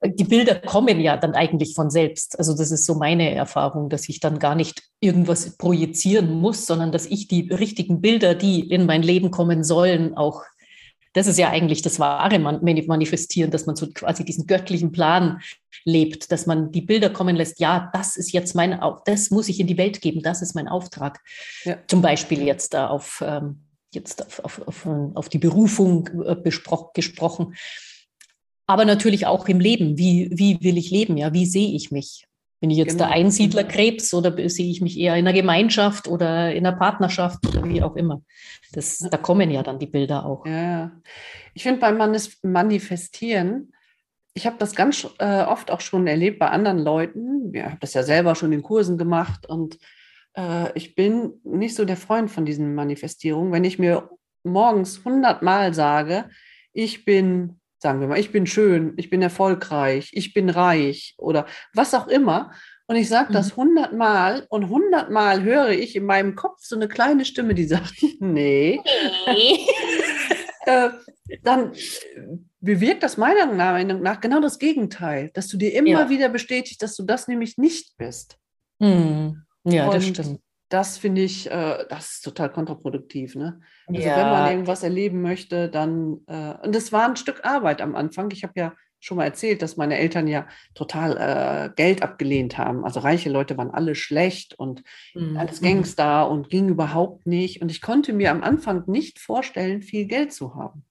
die 0.05 0.23
Bilder 0.23 0.55
kommen 0.55 0.99
ja 0.99 1.17
dann 1.17 1.33
eigentlich 1.33 1.75
von 1.75 1.89
selbst. 1.89 2.37
Also 2.37 2.55
das 2.55 2.71
ist 2.71 2.85
so 2.85 2.95
meine 2.95 3.33
Erfahrung, 3.33 3.89
dass 3.89 4.09
ich 4.09 4.19
dann 4.19 4.39
gar 4.39 4.55
nicht 4.55 4.83
irgendwas 4.99 5.57
projizieren 5.57 6.31
muss, 6.31 6.65
sondern 6.65 6.91
dass 6.91 7.05
ich 7.05 7.27
die 7.27 7.49
richtigen 7.51 8.01
Bilder, 8.01 8.35
die 8.35 8.69
in 8.69 8.85
mein 8.85 9.03
Leben 9.03 9.31
kommen 9.31 9.63
sollen, 9.63 10.15
auch 10.17 10.43
das 11.13 11.27
ist 11.27 11.37
ja 11.37 11.49
eigentlich 11.49 11.83
das 11.83 11.99
wahre 11.99 12.39
Manifestieren, 12.39 13.51
dass 13.51 13.67
man 13.67 13.75
so 13.75 13.87
quasi 13.93 14.25
diesen 14.25 14.47
göttlichen 14.47 14.91
Plan 14.91 15.41
lebt, 15.85 16.31
dass 16.31 16.47
man 16.47 16.71
die 16.71 16.81
Bilder 16.81 17.11
kommen 17.11 17.35
lässt, 17.35 17.59
ja, 17.59 17.91
das 17.93 18.17
ist 18.17 18.33
jetzt 18.33 18.55
mein, 18.55 18.79
das 19.05 19.29
muss 19.29 19.47
ich 19.47 19.59
in 19.59 19.67
die 19.67 19.77
Welt 19.77 20.01
geben, 20.01 20.23
das 20.23 20.41
ist 20.41 20.55
mein 20.55 20.67
Auftrag. 20.67 21.19
Ja. 21.65 21.77
Zum 21.87 22.01
Beispiel 22.01 22.41
jetzt 22.41 22.73
da 22.73 22.87
auf, 22.87 23.23
ähm, 23.25 23.59
jetzt 23.93 24.25
auf, 24.25 24.39
auf, 24.43 24.67
auf, 24.67 24.87
auf 25.13 25.29
die 25.29 25.37
Berufung 25.37 26.09
äh, 26.25 26.35
gesprochen 26.93 27.53
aber 28.67 28.85
natürlich 28.85 29.25
auch 29.25 29.47
im 29.47 29.59
Leben. 29.59 29.97
Wie, 29.97 30.29
wie 30.31 30.57
will 30.61 30.77
ich 30.77 30.91
leben? 30.91 31.17
Ja, 31.17 31.33
wie 31.33 31.45
sehe 31.45 31.75
ich 31.75 31.91
mich? 31.91 32.25
Bin 32.59 32.69
ich 32.69 32.77
jetzt 32.77 32.97
genau. 32.97 33.07
der 33.07 33.15
Einsiedlerkrebs 33.15 34.13
oder 34.13 34.33
sehe 34.49 34.71
ich 34.71 34.79
mich 34.79 34.97
eher 34.97 35.15
in 35.15 35.27
einer 35.27 35.33
Gemeinschaft 35.33 36.07
oder 36.07 36.53
in 36.53 36.65
einer 36.65 36.77
Partnerschaft 36.77 37.45
oder 37.45 37.67
wie 37.67 37.83
auch 37.83 37.97
immer? 37.97 38.21
Das, 38.71 38.99
da 38.99 39.17
kommen 39.17 39.51
ja 39.51 39.63
dann 39.63 39.79
die 39.79 39.87
Bilder 39.87 40.25
auch. 40.25 40.45
Ja, 40.45 40.91
ich 41.53 41.63
finde 41.63 41.81
beim 41.81 41.97
Manifestieren, 42.41 43.73
ich 44.33 44.47
habe 44.47 44.55
das 44.59 44.75
ganz 44.75 45.07
äh, 45.19 45.43
oft 45.43 45.71
auch 45.71 45.81
schon 45.81 46.07
erlebt 46.07 46.39
bei 46.39 46.47
anderen 46.47 46.79
Leuten. 46.79 47.53
Ich 47.53 47.61
habe 47.61 47.77
das 47.81 47.93
ja 47.93 48.03
selber 48.03 48.33
schon 48.33 48.53
in 48.53 48.63
Kursen 48.63 48.97
gemacht 48.97 49.45
und 49.45 49.77
äh, 50.35 50.71
ich 50.73 50.95
bin 50.95 51.33
nicht 51.43 51.75
so 51.75 51.85
der 51.85 51.97
Freund 51.97 52.31
von 52.31 52.45
diesen 52.45 52.75
Manifestierungen. 52.75 53.51
Wenn 53.51 53.65
ich 53.65 53.77
mir 53.77 54.09
morgens 54.43 55.03
hundertmal 55.03 55.73
sage, 55.73 56.29
ich 56.71 57.05
bin 57.05 57.59
sagen 57.83 57.99
wir 57.99 58.07
mal, 58.07 58.19
ich 58.19 58.31
bin 58.31 58.47
schön, 58.47 58.93
ich 58.95 59.09
bin 59.09 59.21
erfolgreich, 59.21 60.09
ich 60.13 60.33
bin 60.33 60.49
reich 60.49 61.13
oder 61.17 61.45
was 61.73 61.93
auch 61.93 62.07
immer. 62.07 62.51
Und 62.87 62.95
ich 62.95 63.09
sage 63.09 63.31
das 63.31 63.51
mhm. 63.51 63.61
hundertmal 63.61 64.45
und 64.49 64.69
hundertmal 64.69 65.43
höre 65.43 65.69
ich 65.69 65.95
in 65.95 66.05
meinem 66.05 66.35
Kopf 66.35 66.59
so 66.61 66.75
eine 66.75 66.87
kleine 66.87 67.25
Stimme, 67.25 67.53
die 67.53 67.65
sagt, 67.65 67.93
nee. 68.19 68.81
nee. 69.27 69.59
äh, 70.65 70.89
dann 71.43 71.73
bewirkt 72.61 73.03
das 73.03 73.17
meiner 73.17 73.47
Meinung 73.47 74.01
nach 74.01 74.21
genau 74.21 74.39
das 74.39 74.59
Gegenteil, 74.59 75.29
dass 75.33 75.49
du 75.49 75.57
dir 75.57 75.73
immer 75.73 75.89
ja. 75.89 76.09
wieder 76.09 76.29
bestätigst, 76.29 76.81
dass 76.81 76.95
du 76.95 77.03
das 77.03 77.27
nämlich 77.27 77.57
nicht 77.57 77.97
bist. 77.97 78.37
Mhm. 78.79 79.43
Ja, 79.65 79.87
und 79.87 79.93
das 79.95 80.07
stimmt 80.07 80.42
das 80.73 80.97
finde 80.97 81.21
ich, 81.21 81.49
äh, 81.51 81.85
das 81.87 82.13
ist 82.13 82.21
total 82.21 82.51
kontraproduktiv. 82.51 83.35
Ne? 83.35 83.61
Also 83.85 84.01
ja. 84.01 84.17
wenn 84.17 84.29
man 84.31 84.49
irgendwas 84.49 84.81
erleben 84.81 85.21
möchte, 85.21 85.69
dann, 85.69 86.21
äh, 86.25 86.55
und 86.63 86.73
das 86.73 86.91
war 86.91 87.07
ein 87.07 87.15
Stück 87.15 87.45
Arbeit 87.45 87.79
am 87.79 87.95
Anfang. 87.95 88.31
Ich 88.31 88.43
habe 88.43 88.53
ja 88.55 88.73
schon 88.99 89.17
mal 89.17 89.25
erzählt, 89.25 89.61
dass 89.61 89.77
meine 89.77 89.99
Eltern 89.99 90.27
ja 90.27 90.47
total 90.73 91.17
äh, 91.17 91.69
Geld 91.75 92.01
abgelehnt 92.01 92.57
haben. 92.57 92.85
Also 92.85 93.01
reiche 93.01 93.29
Leute 93.29 93.55
waren 93.55 93.69
alle 93.69 93.93
schlecht 93.93 94.57
und 94.57 94.83
mhm. 95.13 95.37
alles 95.37 95.61
Gangster 95.61 96.27
und 96.27 96.49
ging 96.49 96.69
überhaupt 96.69 97.27
nicht. 97.27 97.61
Und 97.61 97.69
ich 97.69 97.81
konnte 97.81 98.11
mir 98.11 98.31
am 98.31 98.41
Anfang 98.41 98.83
nicht 98.87 99.19
vorstellen, 99.19 99.83
viel 99.83 100.05
Geld 100.05 100.33
zu 100.33 100.55
haben. 100.55 100.85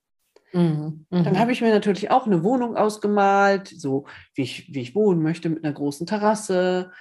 Mhm. 0.53 1.07
Dann 1.11 1.33
mhm. 1.33 1.39
habe 1.39 1.51
ich 1.51 1.61
mir 1.61 1.71
natürlich 1.71 2.11
auch 2.13 2.27
eine 2.27 2.45
Wohnung 2.45 2.77
ausgemalt, 2.77 3.67
so 3.67 4.07
wie 4.35 4.43
ich, 4.43 4.73
wie 4.73 4.83
ich 4.83 4.95
wohnen 4.95 5.23
möchte, 5.23 5.49
mit 5.49 5.65
einer 5.65 5.73
großen 5.73 6.07
Terrasse, 6.07 6.93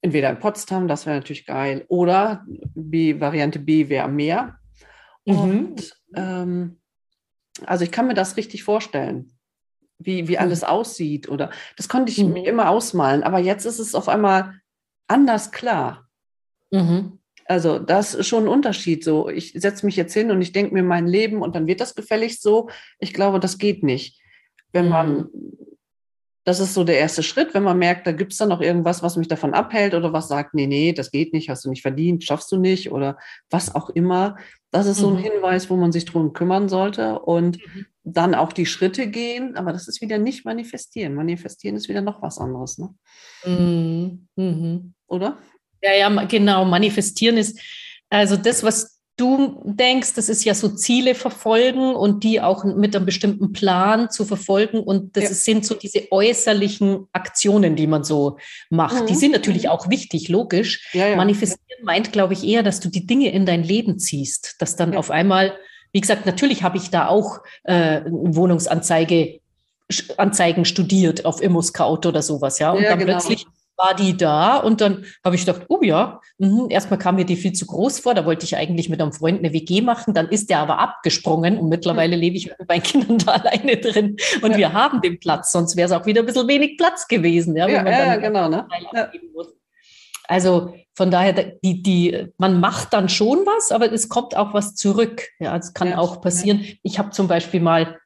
entweder 0.00 0.30
in 0.30 0.38
Potsdam, 0.38 0.88
das 0.88 1.06
wäre 1.06 1.16
natürlich 1.16 1.46
geil, 1.46 1.84
oder 1.88 2.44
B, 2.74 3.20
Variante 3.20 3.58
B 3.58 3.88
wäre 3.88 4.04
am 4.04 4.16
Meer. 4.16 4.58
Mhm. 5.24 5.38
Und 5.38 6.00
ähm, 6.14 6.80
also 7.64 7.84
ich 7.84 7.90
kann 7.90 8.06
mir 8.06 8.14
das 8.14 8.36
richtig 8.36 8.64
vorstellen, 8.64 9.32
wie, 9.98 10.28
wie 10.28 10.34
mhm. 10.34 10.40
alles 10.40 10.64
aussieht. 10.64 11.28
Oder 11.28 11.50
das 11.76 11.88
konnte 11.88 12.12
ich 12.12 12.22
mhm. 12.22 12.34
mir 12.34 12.48
immer 12.48 12.70
ausmalen, 12.70 13.22
aber 13.22 13.38
jetzt 13.38 13.64
ist 13.64 13.78
es 13.78 13.94
auf 13.94 14.08
einmal 14.08 14.60
anders 15.08 15.52
klar. 15.52 16.08
Mhm. 16.70 17.18
Also 17.46 17.78
das 17.78 18.14
ist 18.14 18.26
schon 18.26 18.44
ein 18.44 18.48
Unterschied. 18.48 19.04
So, 19.04 19.28
ich 19.28 19.52
setze 19.52 19.86
mich 19.86 19.96
jetzt 19.96 20.12
hin 20.12 20.30
und 20.30 20.42
ich 20.42 20.52
denke 20.52 20.74
mir 20.74 20.82
mein 20.82 21.06
Leben 21.06 21.42
und 21.42 21.54
dann 21.54 21.66
wird 21.66 21.80
das 21.80 21.94
gefälligst 21.94 22.42
so. 22.42 22.68
Ich 22.98 23.14
glaube, 23.14 23.38
das 23.38 23.58
geht 23.58 23.82
nicht. 23.84 24.20
Wenn 24.72 24.88
man 24.88 25.16
mhm 25.16 25.56
das 26.46 26.60
ist 26.60 26.74
so 26.74 26.84
der 26.84 26.98
erste 26.98 27.24
Schritt, 27.24 27.54
wenn 27.54 27.64
man 27.64 27.76
merkt, 27.76 28.06
da 28.06 28.12
gibt 28.12 28.30
es 28.30 28.38
dann 28.38 28.50
noch 28.50 28.60
irgendwas, 28.60 29.02
was 29.02 29.16
mich 29.16 29.26
davon 29.26 29.52
abhält 29.52 29.94
oder 29.94 30.12
was 30.12 30.28
sagt, 30.28 30.54
nee, 30.54 30.68
nee, 30.68 30.92
das 30.92 31.10
geht 31.10 31.32
nicht, 31.32 31.50
hast 31.50 31.64
du 31.64 31.70
nicht 31.70 31.82
verdient, 31.82 32.22
schaffst 32.22 32.52
du 32.52 32.56
nicht 32.56 32.92
oder 32.92 33.18
was 33.50 33.74
auch 33.74 33.90
immer. 33.90 34.36
Das 34.70 34.86
ist 34.86 34.98
so 34.98 35.08
ein 35.08 35.16
mhm. 35.16 35.24
Hinweis, 35.24 35.68
wo 35.70 35.76
man 35.76 35.90
sich 35.90 36.04
drum 36.04 36.32
kümmern 36.34 36.68
sollte 36.68 37.18
und 37.18 37.58
mhm. 37.58 37.86
dann 38.04 38.36
auch 38.36 38.52
die 38.52 38.66
Schritte 38.66 39.08
gehen. 39.08 39.56
Aber 39.56 39.72
das 39.72 39.88
ist 39.88 40.00
wieder 40.00 40.18
nicht 40.18 40.44
manifestieren. 40.44 41.14
Manifestieren 41.14 41.74
ist 41.74 41.88
wieder 41.88 42.00
noch 42.00 42.22
was 42.22 42.38
anderes. 42.38 42.78
Ne? 42.78 42.94
Mhm. 43.44 44.28
mhm. 44.36 44.94
Oder? 45.08 45.38
Ja, 45.82 45.94
ja, 45.94 46.24
genau. 46.26 46.64
Manifestieren 46.64 47.38
ist 47.38 47.60
also 48.08 48.36
das, 48.36 48.62
was 48.62 48.95
du 49.16 49.62
denkst, 49.64 50.14
das 50.14 50.28
ist 50.28 50.44
ja 50.44 50.54
so 50.54 50.68
Ziele 50.68 51.14
verfolgen 51.14 51.94
und 51.94 52.22
die 52.22 52.40
auch 52.40 52.64
mit 52.64 52.94
einem 52.94 53.06
bestimmten 53.06 53.52
Plan 53.52 54.10
zu 54.10 54.24
verfolgen. 54.24 54.80
Und 54.80 55.16
das 55.16 55.24
ja. 55.24 55.30
sind 55.30 55.64
so 55.64 55.74
diese 55.74 56.10
äußerlichen 56.10 57.06
Aktionen, 57.12 57.76
die 57.76 57.86
man 57.86 58.04
so 58.04 58.38
macht. 58.68 59.02
Mhm. 59.02 59.06
Die 59.06 59.14
sind 59.14 59.32
natürlich 59.32 59.68
auch 59.68 59.88
wichtig, 59.88 60.28
logisch. 60.28 60.90
Ja, 60.92 61.08
ja. 61.08 61.16
Manifestieren 61.16 61.84
meint, 61.84 62.12
glaube 62.12 62.34
ich, 62.34 62.44
eher, 62.44 62.62
dass 62.62 62.80
du 62.80 62.88
die 62.88 63.06
Dinge 63.06 63.30
in 63.32 63.46
dein 63.46 63.62
Leben 63.62 63.98
ziehst, 63.98 64.56
dass 64.58 64.76
dann 64.76 64.94
auf 64.94 65.10
einmal, 65.10 65.56
wie 65.92 66.00
gesagt, 66.00 66.26
natürlich 66.26 66.62
habe 66.62 66.76
ich 66.76 66.90
da 66.90 67.08
auch 67.08 67.38
äh, 67.64 68.02
Wohnungsanzeige 68.06 69.40
Anzeigen 70.16 70.64
studiert 70.64 71.24
auf 71.24 71.40
ImmoScout 71.40 72.08
oder 72.08 72.20
sowas, 72.20 72.58
ja. 72.58 72.72
Und 72.72 72.82
dann 72.82 72.98
genau. 72.98 73.12
plötzlich 73.12 73.46
war 73.76 73.94
die 73.94 74.16
da 74.16 74.56
und 74.56 74.80
dann 74.80 75.04
habe 75.24 75.36
ich 75.36 75.44
gedacht, 75.44 75.66
oh 75.68 75.82
ja, 75.82 76.20
mh. 76.38 76.66
erstmal 76.70 76.98
kam 76.98 77.16
mir 77.16 77.24
die 77.24 77.36
viel 77.36 77.52
zu 77.52 77.66
groß 77.66 78.00
vor, 78.00 78.14
da 78.14 78.24
wollte 78.24 78.44
ich 78.44 78.56
eigentlich 78.56 78.88
mit 78.88 79.00
einem 79.00 79.12
Freund 79.12 79.38
eine 79.38 79.52
WG 79.52 79.82
machen, 79.82 80.14
dann 80.14 80.28
ist 80.28 80.50
der 80.50 80.60
aber 80.60 80.78
abgesprungen 80.78 81.58
und 81.58 81.68
mittlerweile 81.68 82.16
mhm. 82.16 82.22
lebe 82.22 82.36
ich 82.36 82.46
mit 82.46 82.68
meinen 82.68 82.82
Kindern 82.84 83.18
da 83.18 83.32
alleine 83.32 83.76
drin 83.76 84.16
und 84.42 84.52
ja. 84.52 84.58
wir 84.58 84.72
haben 84.72 85.00
den 85.00 85.18
Platz, 85.20 85.52
sonst 85.52 85.76
wäre 85.76 85.86
es 85.86 85.92
auch 85.92 86.06
wieder 86.06 86.22
ein 86.22 86.26
bisschen 86.26 86.48
wenig 86.48 86.76
Platz 86.78 87.06
gewesen, 87.06 87.56
ja, 87.56 87.68
ja, 87.68 87.88
ja 87.88 88.16
genau, 88.16 88.48
ne? 88.48 88.66
Ja. 88.94 89.10
Also 90.28 90.74
von 90.94 91.10
daher, 91.10 91.32
die, 91.32 91.82
die, 91.82 92.26
man 92.38 92.58
macht 92.58 92.92
dann 92.92 93.08
schon 93.08 93.38
was, 93.40 93.70
aber 93.70 93.92
es 93.92 94.08
kommt 94.08 94.36
auch 94.36 94.54
was 94.54 94.74
zurück. 94.74 95.28
Ja, 95.38 95.56
es 95.56 95.74
kann 95.74 95.92
auch 95.92 96.20
passieren. 96.20 96.64
Ich 96.82 96.98
habe 96.98 97.10
zum 97.10 97.28
Beispiel 97.28 97.60
mal 97.60 97.98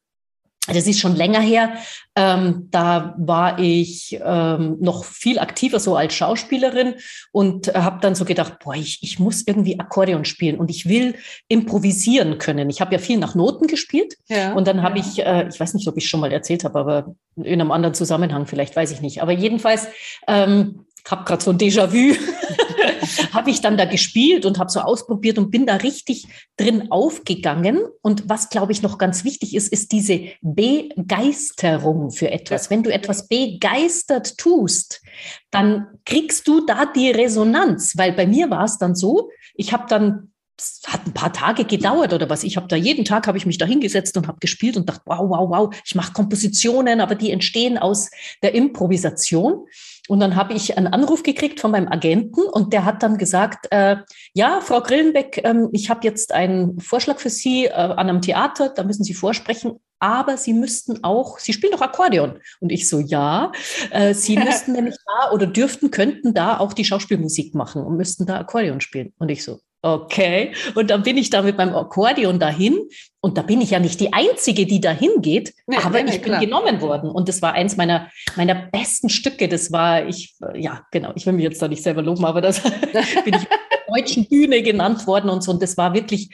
das 0.67 0.87
ist 0.87 1.01
schon 1.01 1.17
länger 1.17 1.41
her. 1.41 1.75
Ähm, 2.15 2.69
da 2.71 3.15
war 3.19 3.59
ich 3.59 4.21
ähm, 4.23 4.77
noch 4.81 5.05
viel 5.05 5.39
aktiver 5.39 5.81
so 5.81 5.97
als 5.97 6.15
Schauspielerin 6.15 6.95
und 7.33 7.75
habe 7.75 8.01
dann 8.01 8.15
so 8.15 8.25
gedacht, 8.25 8.59
boah, 8.63 8.75
ich, 8.75 8.99
ich 9.03 9.19
muss 9.19 9.47
irgendwie 9.47 9.81
Akkordeon 9.81 10.25
spielen 10.25 10.59
und 10.59 10.71
ich 10.71 10.89
will 10.89 11.15
improvisieren 11.49 12.39
können. 12.39 12.69
Ich 12.69 12.81
habe 12.81 12.93
ja 12.93 12.99
viel 12.99 13.19
nach 13.19 13.35
Noten 13.35 13.69
gespielt 13.69 14.17
ja, 14.29 14.53
und 14.53 14.67
dann 14.67 14.83
habe 14.83 14.99
ja. 14.99 15.05
ich, 15.05 15.19
äh, 15.25 15.49
ich 15.49 15.59
weiß 15.59 15.75
nicht, 15.75 15.89
ob 15.89 15.97
ich 15.97 16.09
schon 16.09 16.21
mal 16.21 16.33
erzählt 16.33 16.65
habe, 16.65 16.79
aber 16.79 17.15
in 17.37 17.61
einem 17.61 17.71
anderen 17.71 17.95
Zusammenhang 17.95 18.47
vielleicht, 18.47 18.77
weiß 18.77 18.91
ich 18.93 19.01
nicht. 19.01 19.23
Aber 19.23 19.33
jedenfalls 19.33 19.89
ähm, 20.29 20.85
habe 21.09 21.25
gerade 21.25 21.43
so 21.43 21.51
ein 21.53 21.59
Déjà-vu, 21.59 22.17
habe 23.33 23.51
ich 23.51 23.61
dann 23.61 23.77
da 23.77 23.85
gespielt 23.85 24.47
und 24.47 24.59
habe 24.59 24.71
so 24.71 24.81
ausprobiert 24.81 25.39
und 25.39 25.51
bin 25.51 25.67
da 25.67 25.77
richtig 25.77 26.27
drin 26.57 26.91
aufgegangen. 26.91 27.81
Und 28.03 28.29
was, 28.29 28.51
glaube 28.51 28.73
ich, 28.73 28.83
noch 28.83 28.99
ganz 28.99 29.25
wichtig 29.25 29.55
ist, 29.55 29.73
ist 29.73 29.93
diese 29.93 30.25
Begeisterung 30.43 32.11
für 32.11 32.31
etwas. 32.31 32.71
Wenn 32.71 32.83
du 32.83 32.93
etwas 32.93 33.29
begeistert 33.29 34.39
tust, 34.39 35.03
dann 35.51 35.87
kriegst 36.05 36.47
du 36.49 36.65
da 36.65 36.87
die 36.87 37.11
Resonanz, 37.11 37.97
weil 37.97 38.13
bei 38.13 38.27
mir 38.27 38.51
war 38.51 38.65
es 38.65 38.79
dann 38.79 38.95
so, 38.95 39.31
ich 39.55 39.73
habe 39.73 39.87
dann 39.89 40.30
es 40.61 40.83
hat 40.87 41.07
ein 41.07 41.15
paar 41.15 41.33
Tage 41.33 41.65
gedauert 41.65 42.13
oder 42.13 42.29
was. 42.29 42.45
Ich 42.45 42.57
habe 42.57 42.69
da 42.69 42.77
jeden 42.77 43.05
Tag 43.05 43.27
habe 43.27 43.39
ich 43.39 43.47
mich 43.47 43.59
da 43.59 43.65
hingesetzt 43.65 44.17
und 44.17 44.29
habe 44.29 44.39
gespielt 44.41 44.77
und 44.77 44.89
dachte, 44.89 45.03
wow, 45.07 45.21
wow, 45.21 45.51
wow, 45.51 45.75
ich 45.85 45.95
mache 45.95 46.13
Kompositionen, 46.13 47.01
aber 47.01 47.15
die 47.15 47.31
entstehen 47.31 47.79
aus 47.79 48.11
der 48.43 48.55
Improvisation. 48.55 49.67
Und 50.09 50.21
dann 50.21 50.37
habe 50.37 50.55
ich 50.55 50.77
einen 50.77 50.89
Anruf 50.89 51.23
gekriegt 51.23 51.61
von 51.61 51.71
meinem 51.71 51.89
Agenten 51.89 52.43
und 52.43 52.73
der 52.73 52.85
hat 52.85 53.03
dann 53.03 53.17
gesagt, 53.17 53.69
äh, 53.71 53.97
ja, 54.35 54.61
Frau 54.61 54.81
Grillenbeck, 54.81 55.41
ähm, 55.45 55.69
ich 55.73 55.89
habe 55.89 56.01
jetzt 56.05 56.33
einen 56.33 56.81
Vorschlag 56.81 57.19
für 57.19 57.31
Sie 57.31 57.67
äh, 57.67 57.71
an 57.71 58.09
einem 58.09 58.21
Theater, 58.21 58.71
da 58.71 58.83
müssen 58.83 59.05
Sie 59.05 59.15
vorsprechen, 59.15 59.79
aber 60.01 60.37
Sie 60.37 60.53
müssten 60.53 61.05
auch, 61.05 61.39
Sie 61.39 61.53
spielen 61.53 61.73
doch 61.73 61.83
Akkordeon. 61.83 62.41
Und 62.59 62.73
ich 62.73 62.89
so, 62.89 62.99
ja, 62.99 63.53
äh, 63.91 64.15
Sie 64.15 64.37
müssten 64.39 64.73
nämlich 64.73 64.97
da 65.07 65.31
oder 65.31 65.47
dürften, 65.47 65.91
könnten 65.91 66.35
da 66.35 66.59
auch 66.59 66.73
die 66.73 66.85
Schauspielmusik 66.85 67.55
machen 67.55 67.83
und 67.83 67.97
müssten 67.97 68.27
da 68.27 68.41
Akkordeon 68.41 68.81
spielen. 68.81 69.13
Und 69.19 69.31
ich 69.31 69.45
so, 69.45 69.61
Okay. 69.83 70.53
Und 70.75 70.91
dann 70.91 71.03
bin 71.03 71.17
ich 71.17 71.31
da 71.31 71.41
mit 71.41 71.57
meinem 71.57 71.75
Akkordeon 71.75 72.39
dahin. 72.39 72.79
Und 73.23 73.39
da 73.39 73.43
bin 73.43 73.61
ich 73.61 73.71
ja 73.71 73.79
nicht 73.79 74.01
die 74.01 74.13
Einzige, 74.13 74.67
die 74.67 74.81
dahin 74.81 75.21
geht, 75.21 75.55
nee, 75.67 75.77
aber 75.77 76.03
nee, 76.03 76.11
ich 76.11 76.23
bin 76.23 76.33
klar. 76.33 76.41
genommen 76.41 76.81
worden. 76.81 77.11
Und 77.11 77.29
das 77.29 77.43
war 77.43 77.53
eins 77.53 77.77
meiner, 77.77 78.11
meiner 78.37 78.55
besten 78.55 79.11
Stücke. 79.11 79.49
Das 79.49 79.73
war, 79.73 80.07
ich, 80.07 80.35
ja, 80.55 80.87
genau, 80.91 81.13
ich 81.15 81.27
will 81.27 81.35
mich 81.35 81.45
jetzt 81.45 81.61
da 81.61 81.69
nicht 81.69 81.83
selber 81.83 82.03
loben, 82.03 82.25
aber 82.25 82.41
das 82.41 82.63
bin 83.25 83.35
ich 83.35 83.43
auf 83.43 83.49
der 83.49 83.95
deutschen 83.95 84.27
Bühne 84.27 84.63
genannt 84.63 85.07
worden 85.07 85.31
und 85.31 85.43
so. 85.43 85.51
Und 85.51 85.63
das 85.63 85.77
war 85.77 85.93
wirklich, 85.93 86.31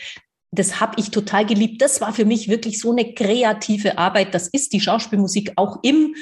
das 0.50 0.80
habe 0.80 0.94
ich 0.98 1.10
total 1.10 1.44
geliebt. 1.46 1.82
Das 1.82 2.00
war 2.00 2.12
für 2.12 2.24
mich 2.24 2.48
wirklich 2.48 2.80
so 2.80 2.92
eine 2.92 3.12
kreative 3.14 3.98
Arbeit. 3.98 4.34
Das 4.34 4.48
ist 4.48 4.72
die 4.72 4.80
Schauspielmusik 4.80 5.52
auch 5.56 5.78
im 5.82 6.14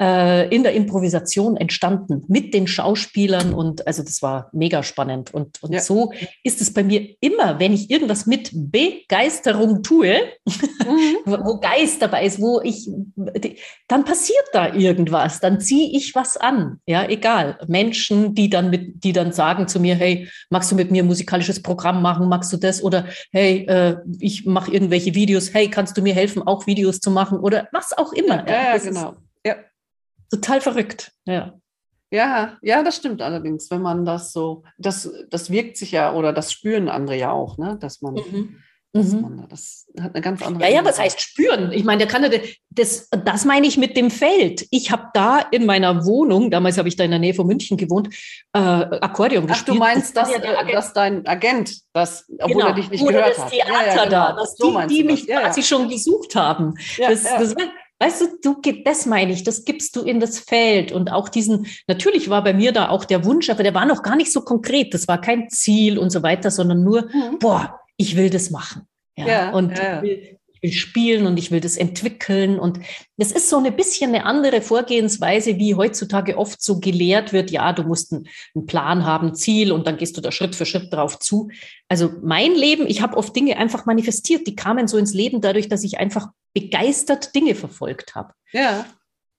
äh, 0.00 0.48
in 0.54 0.62
der 0.62 0.72
Improvisation 0.72 1.56
entstanden 1.56 2.24
mit 2.26 2.54
den 2.54 2.66
Schauspielern 2.66 3.52
und 3.52 3.86
also 3.86 4.02
das 4.02 4.22
war 4.22 4.48
mega 4.52 4.82
spannend. 4.82 5.32
Und, 5.34 5.62
und 5.62 5.72
ja. 5.72 5.80
so 5.80 6.12
ist 6.42 6.60
es 6.62 6.72
bei 6.72 6.82
mir 6.82 7.16
immer, 7.20 7.60
wenn 7.60 7.74
ich 7.74 7.90
irgendwas 7.90 8.24
mit 8.26 8.50
Begeisterung 8.52 9.82
tue, 9.82 10.16
mhm. 10.46 11.16
wo 11.26 11.60
Geist 11.60 12.00
dabei 12.00 12.24
ist, 12.24 12.40
wo 12.40 12.60
ich, 12.62 12.88
dann 13.88 14.04
passiert 14.04 14.44
da 14.54 14.74
irgendwas, 14.74 15.40
dann 15.40 15.60
ziehe 15.60 15.94
ich 15.94 16.14
was 16.14 16.38
an. 16.38 16.80
Ja, 16.86 17.06
egal. 17.06 17.58
Menschen, 17.68 18.34
die 18.34 18.48
dann 18.48 18.70
mit, 18.70 19.04
die 19.04 19.12
dann 19.12 19.32
sagen 19.32 19.68
zu 19.68 19.80
mir, 19.80 19.96
hey, 19.96 20.28
magst 20.48 20.72
du 20.72 20.76
mit 20.76 20.90
mir 20.90 21.02
ein 21.02 21.08
musikalisches 21.08 21.60
Programm 21.60 22.00
machen? 22.00 22.28
Magst 22.28 22.50
du 22.52 22.56
das? 22.56 22.82
Oder 22.82 23.04
hey, 23.32 23.66
äh, 23.70 23.98
ich 24.18 24.46
mache 24.46 24.72
irgendwelche 24.72 25.14
Videos, 25.14 25.54
hey, 25.54 25.70
kannst 25.70 25.96
du 25.96 26.02
mir 26.02 26.12
helfen, 26.12 26.42
auch 26.42 26.66
Videos 26.66 26.98
zu 26.98 27.10
machen? 27.10 27.38
Oder 27.38 27.68
was 27.70 27.96
auch 27.96 28.12
immer. 28.12 28.46
Ja, 28.48 28.74
ja 28.74 28.78
genau. 28.78 29.16
Ja. 29.46 29.54
Total 30.28 30.60
verrückt, 30.60 31.12
ja. 31.24 31.54
Ja, 32.12 32.58
ja, 32.62 32.82
das 32.82 32.96
stimmt 32.96 33.22
allerdings, 33.22 33.70
wenn 33.70 33.82
man 33.82 34.04
das 34.04 34.32
so, 34.32 34.64
das, 34.78 35.08
das 35.30 35.50
wirkt 35.50 35.76
sich 35.76 35.92
ja 35.92 36.12
oder 36.12 36.32
das 36.32 36.52
spüren 36.52 36.88
andere 36.88 37.16
ja 37.16 37.30
auch, 37.30 37.56
ne? 37.56 37.78
dass 37.80 38.02
man, 38.02 38.14
mhm. 38.14 38.56
Mhm. 38.92 39.44
das 39.48 39.86
hat 40.00 40.14
eine 40.14 40.20
ganz 40.20 40.42
andere. 40.42 40.68
Ja, 40.68 40.76
ja, 40.76 40.84
was 40.84 40.98
heißt 40.98 41.20
spüren? 41.20 41.72
Ich 41.72 41.84
meine, 41.84 41.98
der 41.98 42.08
kann 42.08 42.28
das, 42.70 43.08
das 43.10 43.44
meine 43.44 43.66
ich 43.66 43.76
mit 43.76 43.96
dem 43.96 44.10
Feld. 44.10 44.66
Ich 44.70 44.90
habe 44.90 45.08
da 45.14 45.38
in 45.38 45.66
meiner 45.66 46.04
Wohnung, 46.04 46.50
damals 46.50 46.78
habe 46.78 46.88
ich 46.88 46.96
da 46.96 47.04
in 47.04 47.10
der 47.10 47.20
Nähe 47.20 47.34
von 47.34 47.46
München 47.46 47.76
gewohnt, 47.76 48.08
äh, 48.52 48.58
Akkordeon 48.58 49.44
Ach, 49.44 49.48
gespielt. 49.48 49.76
du 49.76 49.78
meinst, 49.78 50.16
das 50.16 50.32
dass, 50.32 50.42
ja 50.44 50.64
dass 50.64 50.92
dein 50.92 51.26
Agent, 51.26 51.80
das, 51.92 52.26
obwohl 52.40 52.54
genau. 52.54 52.66
er 52.68 52.74
dich 52.74 52.90
nicht 52.90 53.02
oder 53.02 53.12
gehört 53.12 53.38
das 53.38 53.50
Theater 53.50 53.72
hat. 53.72 53.86
Ja, 53.86 53.94
ja, 53.94 54.04
genau. 54.04 54.10
da, 54.10 54.32
dass 54.32 54.56
so 54.56 54.80
die, 54.82 54.86
die 54.88 55.04
mich 55.04 55.26
quasi 55.26 55.62
schon 55.62 55.88
gesucht 55.88 56.34
haben. 56.34 56.74
das, 56.98 57.22
das 57.22 57.56
war, 57.56 57.64
Weißt 58.02 58.22
du, 58.42 58.54
du, 58.62 58.82
das 58.82 59.04
meine 59.04 59.30
ich, 59.30 59.44
das 59.44 59.66
gibst 59.66 59.94
du 59.94 60.00
in 60.00 60.20
das 60.20 60.38
Feld 60.38 60.90
und 60.90 61.12
auch 61.12 61.28
diesen, 61.28 61.66
natürlich 61.86 62.30
war 62.30 62.42
bei 62.42 62.54
mir 62.54 62.72
da 62.72 62.88
auch 62.88 63.04
der 63.04 63.26
Wunsch, 63.26 63.50
aber 63.50 63.62
der 63.62 63.74
war 63.74 63.84
noch 63.84 64.02
gar 64.02 64.16
nicht 64.16 64.32
so 64.32 64.40
konkret. 64.40 64.94
Das 64.94 65.06
war 65.06 65.20
kein 65.20 65.50
Ziel 65.50 65.98
und 65.98 66.08
so 66.08 66.22
weiter, 66.22 66.50
sondern 66.50 66.82
nur, 66.82 67.02
mhm. 67.02 67.38
boah, 67.38 67.79
ich 68.00 68.16
will 68.16 68.30
das 68.30 68.50
machen. 68.50 68.88
Ja, 69.16 69.26
ja 69.26 69.50
und 69.50 69.76
ja. 69.76 69.98
Ich, 69.98 70.02
will, 70.02 70.38
ich 70.54 70.62
will 70.62 70.72
spielen 70.72 71.26
und 71.26 71.38
ich 71.38 71.50
will 71.50 71.60
das 71.60 71.76
entwickeln. 71.76 72.58
Und 72.58 72.80
das 73.18 73.30
ist 73.30 73.50
so 73.50 73.58
ein 73.58 73.76
bisschen 73.76 74.14
eine 74.14 74.24
andere 74.24 74.62
Vorgehensweise, 74.62 75.58
wie 75.58 75.74
heutzutage 75.74 76.38
oft 76.38 76.62
so 76.62 76.80
gelehrt 76.80 77.34
wird. 77.34 77.50
Ja, 77.50 77.74
du 77.74 77.82
musst 77.82 78.12
einen, 78.12 78.26
einen 78.54 78.64
Plan 78.64 79.04
haben, 79.04 79.34
Ziel 79.34 79.70
und 79.70 79.86
dann 79.86 79.98
gehst 79.98 80.16
du 80.16 80.22
da 80.22 80.32
Schritt 80.32 80.54
für 80.56 80.64
Schritt 80.64 80.90
drauf 80.90 81.18
zu. 81.18 81.50
Also 81.88 82.10
mein 82.22 82.54
Leben, 82.54 82.86
ich 82.86 83.02
habe 83.02 83.18
oft 83.18 83.36
Dinge 83.36 83.58
einfach 83.58 83.84
manifestiert, 83.84 84.46
die 84.46 84.56
kamen 84.56 84.88
so 84.88 84.96
ins 84.96 85.12
Leben 85.12 85.42
dadurch, 85.42 85.68
dass 85.68 85.84
ich 85.84 85.98
einfach 85.98 86.28
begeistert 86.54 87.34
Dinge 87.34 87.54
verfolgt 87.54 88.14
habe. 88.14 88.32
Ja. 88.52 88.86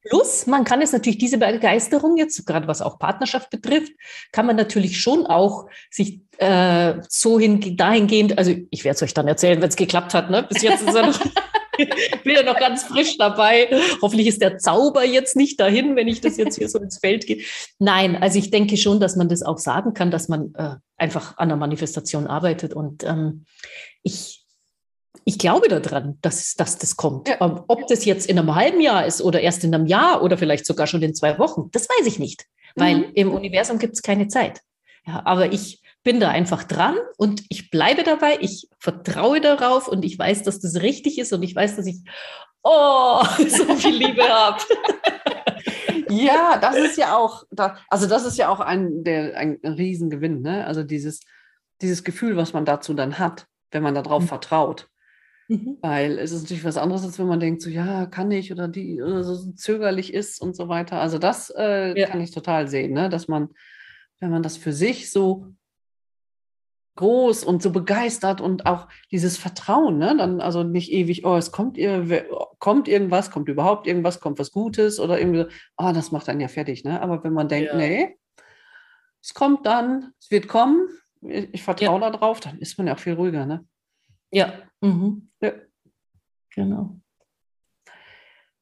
Plus, 0.09 0.47
man 0.47 0.63
kann 0.63 0.81
es 0.81 0.91
natürlich, 0.91 1.19
diese 1.19 1.37
Begeisterung 1.37 2.17
jetzt, 2.17 2.45
gerade 2.45 2.67
was 2.67 2.81
auch 2.81 2.97
Partnerschaft 2.97 3.49
betrifft, 3.49 3.93
kann 4.31 4.47
man 4.47 4.55
natürlich 4.55 4.99
schon 4.99 5.27
auch 5.27 5.67
sich 5.91 6.21
äh, 6.37 6.95
so 7.07 7.39
hin, 7.39 7.77
dahingehend, 7.77 8.37
also 8.37 8.55
ich 8.71 8.83
werde 8.83 8.95
es 8.95 9.03
euch 9.03 9.13
dann 9.13 9.27
erzählen, 9.27 9.61
wenn 9.61 9.69
es 9.69 9.75
geklappt 9.75 10.13
hat, 10.13 10.31
ne? 10.31 10.43
Bis 10.43 10.63
jetzt 10.63 10.81
ist 10.81 10.95
er 10.95 11.05
noch, 11.05 11.19
bin 12.23 12.35
ja 12.35 12.43
noch 12.43 12.59
ganz 12.59 12.83
frisch 12.83 13.17
dabei. 13.17 13.69
Hoffentlich 14.01 14.27
ist 14.27 14.41
der 14.41 14.57
Zauber 14.57 15.05
jetzt 15.05 15.35
nicht 15.35 15.59
dahin, 15.59 15.95
wenn 15.95 16.07
ich 16.07 16.21
das 16.21 16.37
jetzt 16.37 16.57
hier 16.57 16.69
so 16.69 16.79
ins 16.79 16.97
Feld 16.97 17.27
gehe. 17.27 17.43
Nein, 17.79 18.15
also 18.15 18.39
ich 18.39 18.49
denke 18.49 18.77
schon, 18.77 18.99
dass 18.99 19.15
man 19.15 19.29
das 19.29 19.43
auch 19.43 19.57
sagen 19.57 19.93
kann, 19.93 20.09
dass 20.11 20.27
man 20.27 20.53
äh, 20.55 20.75
einfach 20.97 21.37
an 21.37 21.49
der 21.49 21.57
Manifestation 21.57 22.27
arbeitet. 22.27 22.73
Und 22.73 23.03
ähm, 23.03 23.45
ich, 24.03 24.40
ich 25.25 25.37
glaube 25.37 25.67
daran, 25.67 26.17
dass, 26.21 26.55
dass 26.55 26.77
das 26.77 26.95
kommt. 26.95 27.27
Ja. 27.27 27.37
Ähm, 27.41 27.61
ob 27.67 27.87
das 27.87 28.05
jetzt 28.05 28.27
in 28.27 28.39
einem 28.39 28.55
halben 28.55 28.81
Jahr 28.81 29.05
ist 29.05 29.21
oder 29.21 29.41
erst 29.41 29.63
in 29.63 29.73
einem 29.73 29.85
Jahr 29.85 30.23
oder 30.23 30.37
vielleicht 30.37 30.65
sogar 30.65 30.87
schon 30.87 31.01
in 31.01 31.15
zwei 31.15 31.37
Wochen, 31.37 31.69
das 31.71 31.87
weiß 31.89 32.07
ich 32.07 32.19
nicht, 32.19 32.45
weil 32.75 32.97
mhm. 32.97 33.11
im 33.13 33.31
Universum 33.31 33.77
gibt 33.77 33.93
es 33.93 34.01
keine 34.01 34.27
Zeit. 34.27 34.61
Ja, 35.05 35.21
aber 35.25 35.51
ich 35.51 35.81
bin 36.03 36.19
da 36.19 36.29
einfach 36.29 36.63
dran 36.63 36.95
und 37.17 37.43
ich 37.49 37.69
bleibe 37.69 38.03
dabei, 38.03 38.37
ich 38.39 38.69
vertraue 38.79 39.41
darauf 39.41 39.87
und 39.87 40.03
ich 40.03 40.17
weiß, 40.17 40.43
dass 40.43 40.59
das 40.59 40.81
richtig 40.81 41.19
ist 41.19 41.33
und 41.33 41.43
ich 41.43 41.55
weiß, 41.55 41.75
dass 41.75 41.85
ich 41.85 41.97
oh, 42.63 43.23
so 43.47 43.75
viel 43.75 43.95
Liebe 43.95 44.23
habe. 44.23 44.61
ja, 46.09 46.57
das 46.57 46.75
ist 46.75 46.97
ja 46.97 47.17
auch, 47.17 47.43
also 47.89 48.07
das 48.07 48.25
ist 48.25 48.37
ja 48.37 48.49
auch 48.49 48.59
ein, 48.59 49.03
der, 49.03 49.37
ein 49.37 49.59
Riesengewinn, 49.63 50.41
ne? 50.41 50.65
Also 50.65 50.83
dieses, 50.83 51.21
dieses 51.81 52.03
Gefühl, 52.03 52.37
was 52.37 52.53
man 52.53 52.65
dazu 52.65 52.93
dann 52.93 53.19
hat, 53.19 53.45
wenn 53.71 53.83
man 53.83 53.95
darauf 53.95 54.23
mhm. 54.23 54.27
vertraut. 54.27 54.90
Mhm. 55.51 55.79
Weil 55.81 56.17
es 56.17 56.31
ist 56.31 56.43
natürlich 56.43 56.63
was 56.63 56.77
anderes, 56.77 57.03
als 57.03 57.19
wenn 57.19 57.27
man 57.27 57.41
denkt, 57.41 57.61
so 57.61 57.69
ja, 57.69 58.05
kann 58.05 58.31
ich 58.31 58.53
oder 58.53 58.69
die 58.69 59.01
oder 59.01 59.21
so 59.21 59.51
zögerlich 59.51 60.13
ist 60.13 60.41
und 60.41 60.55
so 60.55 60.69
weiter. 60.69 61.01
Also 61.01 61.17
das 61.17 61.53
äh, 61.57 61.99
ja. 61.99 62.07
kann 62.07 62.21
ich 62.21 62.31
total 62.31 62.69
sehen, 62.69 62.93
ne? 62.93 63.09
dass 63.09 63.27
man, 63.27 63.49
wenn 64.21 64.31
man 64.31 64.43
das 64.43 64.55
für 64.55 64.71
sich 64.71 65.11
so 65.11 65.47
groß 66.95 67.43
und 67.43 67.61
so 67.61 67.71
begeistert 67.71 68.39
und 68.39 68.65
auch 68.65 68.87
dieses 69.11 69.37
Vertrauen, 69.37 69.97
ne? 69.97 70.15
dann 70.17 70.39
also 70.39 70.63
nicht 70.63 70.89
ewig, 70.89 71.25
oh, 71.25 71.35
es 71.35 71.51
kommt, 71.51 71.77
ihr, 71.77 72.25
kommt 72.59 72.87
irgendwas, 72.87 73.29
kommt 73.29 73.49
überhaupt 73.49 73.87
irgendwas, 73.87 74.21
kommt 74.21 74.39
was 74.39 74.51
Gutes 74.51 75.01
oder 75.01 75.19
irgendwie, 75.19 75.53
oh, 75.75 75.91
das 75.93 76.13
macht 76.13 76.29
einen 76.29 76.39
ja 76.39 76.47
fertig. 76.47 76.85
Ne? 76.85 77.01
Aber 77.01 77.25
wenn 77.25 77.33
man 77.33 77.49
denkt, 77.49 77.71
ja. 77.71 77.77
nee, 77.77 78.17
es 79.21 79.33
kommt 79.33 79.65
dann, 79.65 80.13
es 80.17 80.31
wird 80.31 80.47
kommen, 80.47 80.87
ich, 81.19 81.53
ich 81.55 81.63
vertraue 81.63 81.99
ja. 81.99 82.09
darauf, 82.09 82.39
dann 82.39 82.57
ist 82.59 82.77
man 82.77 82.87
ja 82.87 82.93
auch 82.93 82.99
viel 82.99 83.15
ruhiger. 83.15 83.45
Ne? 83.45 83.65
Ja. 84.31 84.53
Mhm. 84.81 85.29
ja. 85.41 85.53
Genau. 86.55 87.01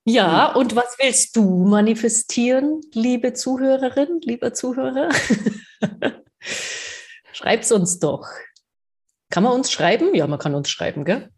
Ja, 0.05 0.53
und 0.53 0.75
was 0.75 0.97
willst 0.99 1.36
du 1.36 1.65
manifestieren, 1.65 2.82
liebe 2.93 3.34
Zuhörerin, 3.34 4.19
lieber 4.23 4.53
Zuhörer? 4.53 5.10
Schreib's 7.32 7.71
uns 7.71 7.99
doch. 7.99 8.27
Kann 9.29 9.43
man 9.43 9.53
uns 9.53 9.71
schreiben? 9.71 10.15
Ja, 10.15 10.25
man 10.25 10.39
kann 10.39 10.55
uns 10.55 10.69
schreiben, 10.69 11.05
gell? 11.05 11.29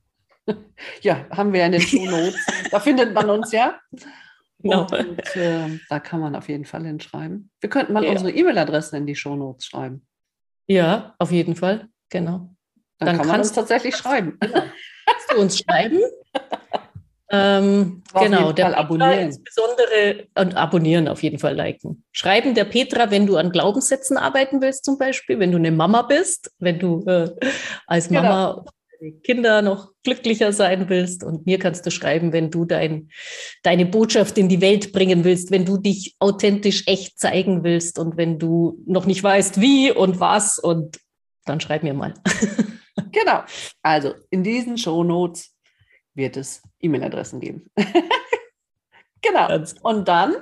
Ja, 1.02 1.28
haben 1.30 1.54
wir 1.54 1.60
ja 1.62 1.66
in 1.68 1.74
den 1.74 1.82
Shownotes. 1.82 2.46
da 2.72 2.80
findet 2.80 3.14
man 3.14 3.30
uns 3.30 3.52
ja. 3.52 3.80
Genau. 4.60 4.84
Und 4.84 5.36
äh, 5.36 5.80
da 5.90 6.00
kann 6.00 6.20
man 6.20 6.36
auf 6.36 6.50
jeden 6.50 6.66
Fall 6.66 6.86
hinschreiben. 6.86 7.52
Wir 7.60 7.70
könnten 7.70 7.94
mal 7.94 8.04
ja. 8.04 8.12
unsere 8.12 8.32
E-Mail-Adressen 8.32 8.96
in 8.96 9.06
die 9.06 9.16
Shownotes 9.16 9.66
schreiben. 9.66 10.06
Ja, 10.68 11.16
auf 11.20 11.32
jeden 11.32 11.56
Fall. 11.56 11.90
Genau. 12.10 12.56
Dann, 13.02 13.08
dann 13.08 13.18
kann 13.18 13.28
man 13.28 13.40
uns 13.40 13.52
tatsächlich 13.52 13.96
schreiben. 13.96 14.38
Kannst 14.40 15.32
du 15.32 15.42
uns 15.42 15.60
schreiben? 15.60 16.00
Ähm, 17.34 18.04
genau, 18.14 18.52
der 18.52 18.66
Fall 18.66 18.76
abonnieren. 18.76 19.20
insbesondere 19.20 20.28
und 20.36 20.58
abonnieren 20.58 21.08
auf 21.08 21.24
jeden 21.24 21.40
Fall 21.40 21.56
liken. 21.56 22.04
Schreiben 22.12 22.56
der 22.56 22.66
Petra, 22.66 23.10
wenn 23.10 23.26
du 23.26 23.38
an 23.38 23.52
Glaubenssätzen 23.52 24.18
arbeiten 24.18 24.62
willst, 24.62 24.84
zum 24.84 24.98
Beispiel, 24.98 25.40
wenn 25.40 25.52
du 25.52 25.58
eine 25.58 25.72
Mama 25.72 26.02
bist, 26.02 26.52
wenn 26.60 26.78
du 26.78 27.06
äh, 27.06 27.30
als 27.88 28.10
genau. 28.10 28.22
Mama 28.22 28.66
genau. 29.00 29.18
Kinder 29.24 29.62
noch 29.62 29.94
glücklicher 30.04 30.52
sein 30.52 30.90
willst. 30.90 31.24
Und 31.24 31.46
mir 31.46 31.58
kannst 31.58 31.86
du 31.86 31.92
schreiben, 31.92 32.34
wenn 32.34 32.52
du 32.52 32.66
dein, 32.66 33.10
deine 33.64 33.86
Botschaft 33.86 34.38
in 34.38 34.50
die 34.50 34.60
Welt 34.60 34.92
bringen 34.92 35.24
willst, 35.24 35.52
wenn 35.52 35.64
du 35.64 35.78
dich 35.78 36.18
authentisch 36.20 36.84
echt 36.86 37.18
zeigen 37.18 37.64
willst 37.64 37.98
und 37.98 38.18
wenn 38.18 38.40
du 38.40 38.78
noch 38.86 39.06
nicht 39.06 39.24
weißt, 39.24 39.62
wie 39.62 39.90
und 39.90 40.20
was. 40.20 40.60
Und 40.60 41.00
dann 41.46 41.62
schreib 41.62 41.84
mir 41.84 41.94
mal. 41.94 42.14
Genau. 43.12 43.44
Also 43.82 44.14
in 44.30 44.44
diesen 44.44 44.78
Shownotes 44.78 45.56
wird 46.14 46.38
es 46.38 46.62
E-Mail-Adressen 46.80 47.40
geben. 47.40 47.70
genau. 49.22 49.64
Und 49.84 50.08
dann 50.08 50.36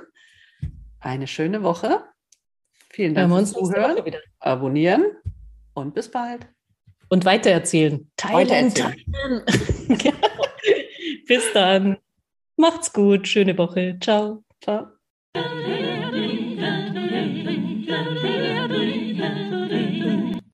eine 1.00 1.26
schöne 1.26 1.62
Woche. 1.62 2.04
Vielen 2.90 3.14
Dank 3.14 3.32
fürs 3.32 3.52
Zuhören. 3.52 4.02
Abonnieren 4.40 5.04
und 5.74 5.94
bis 5.94 6.10
bald. 6.10 6.46
Und 7.08 7.24
weitererzählen. 7.24 8.10
Teilen, 8.16 8.72
teilen. 8.74 9.04
genau. 9.88 10.16
Bis 11.26 11.52
dann. 11.52 11.98
Macht's 12.56 12.92
gut. 12.92 13.26
Schöne 13.26 13.56
Woche. 13.56 13.96
Ciao. 14.00 14.44
Ciao. 14.60 14.88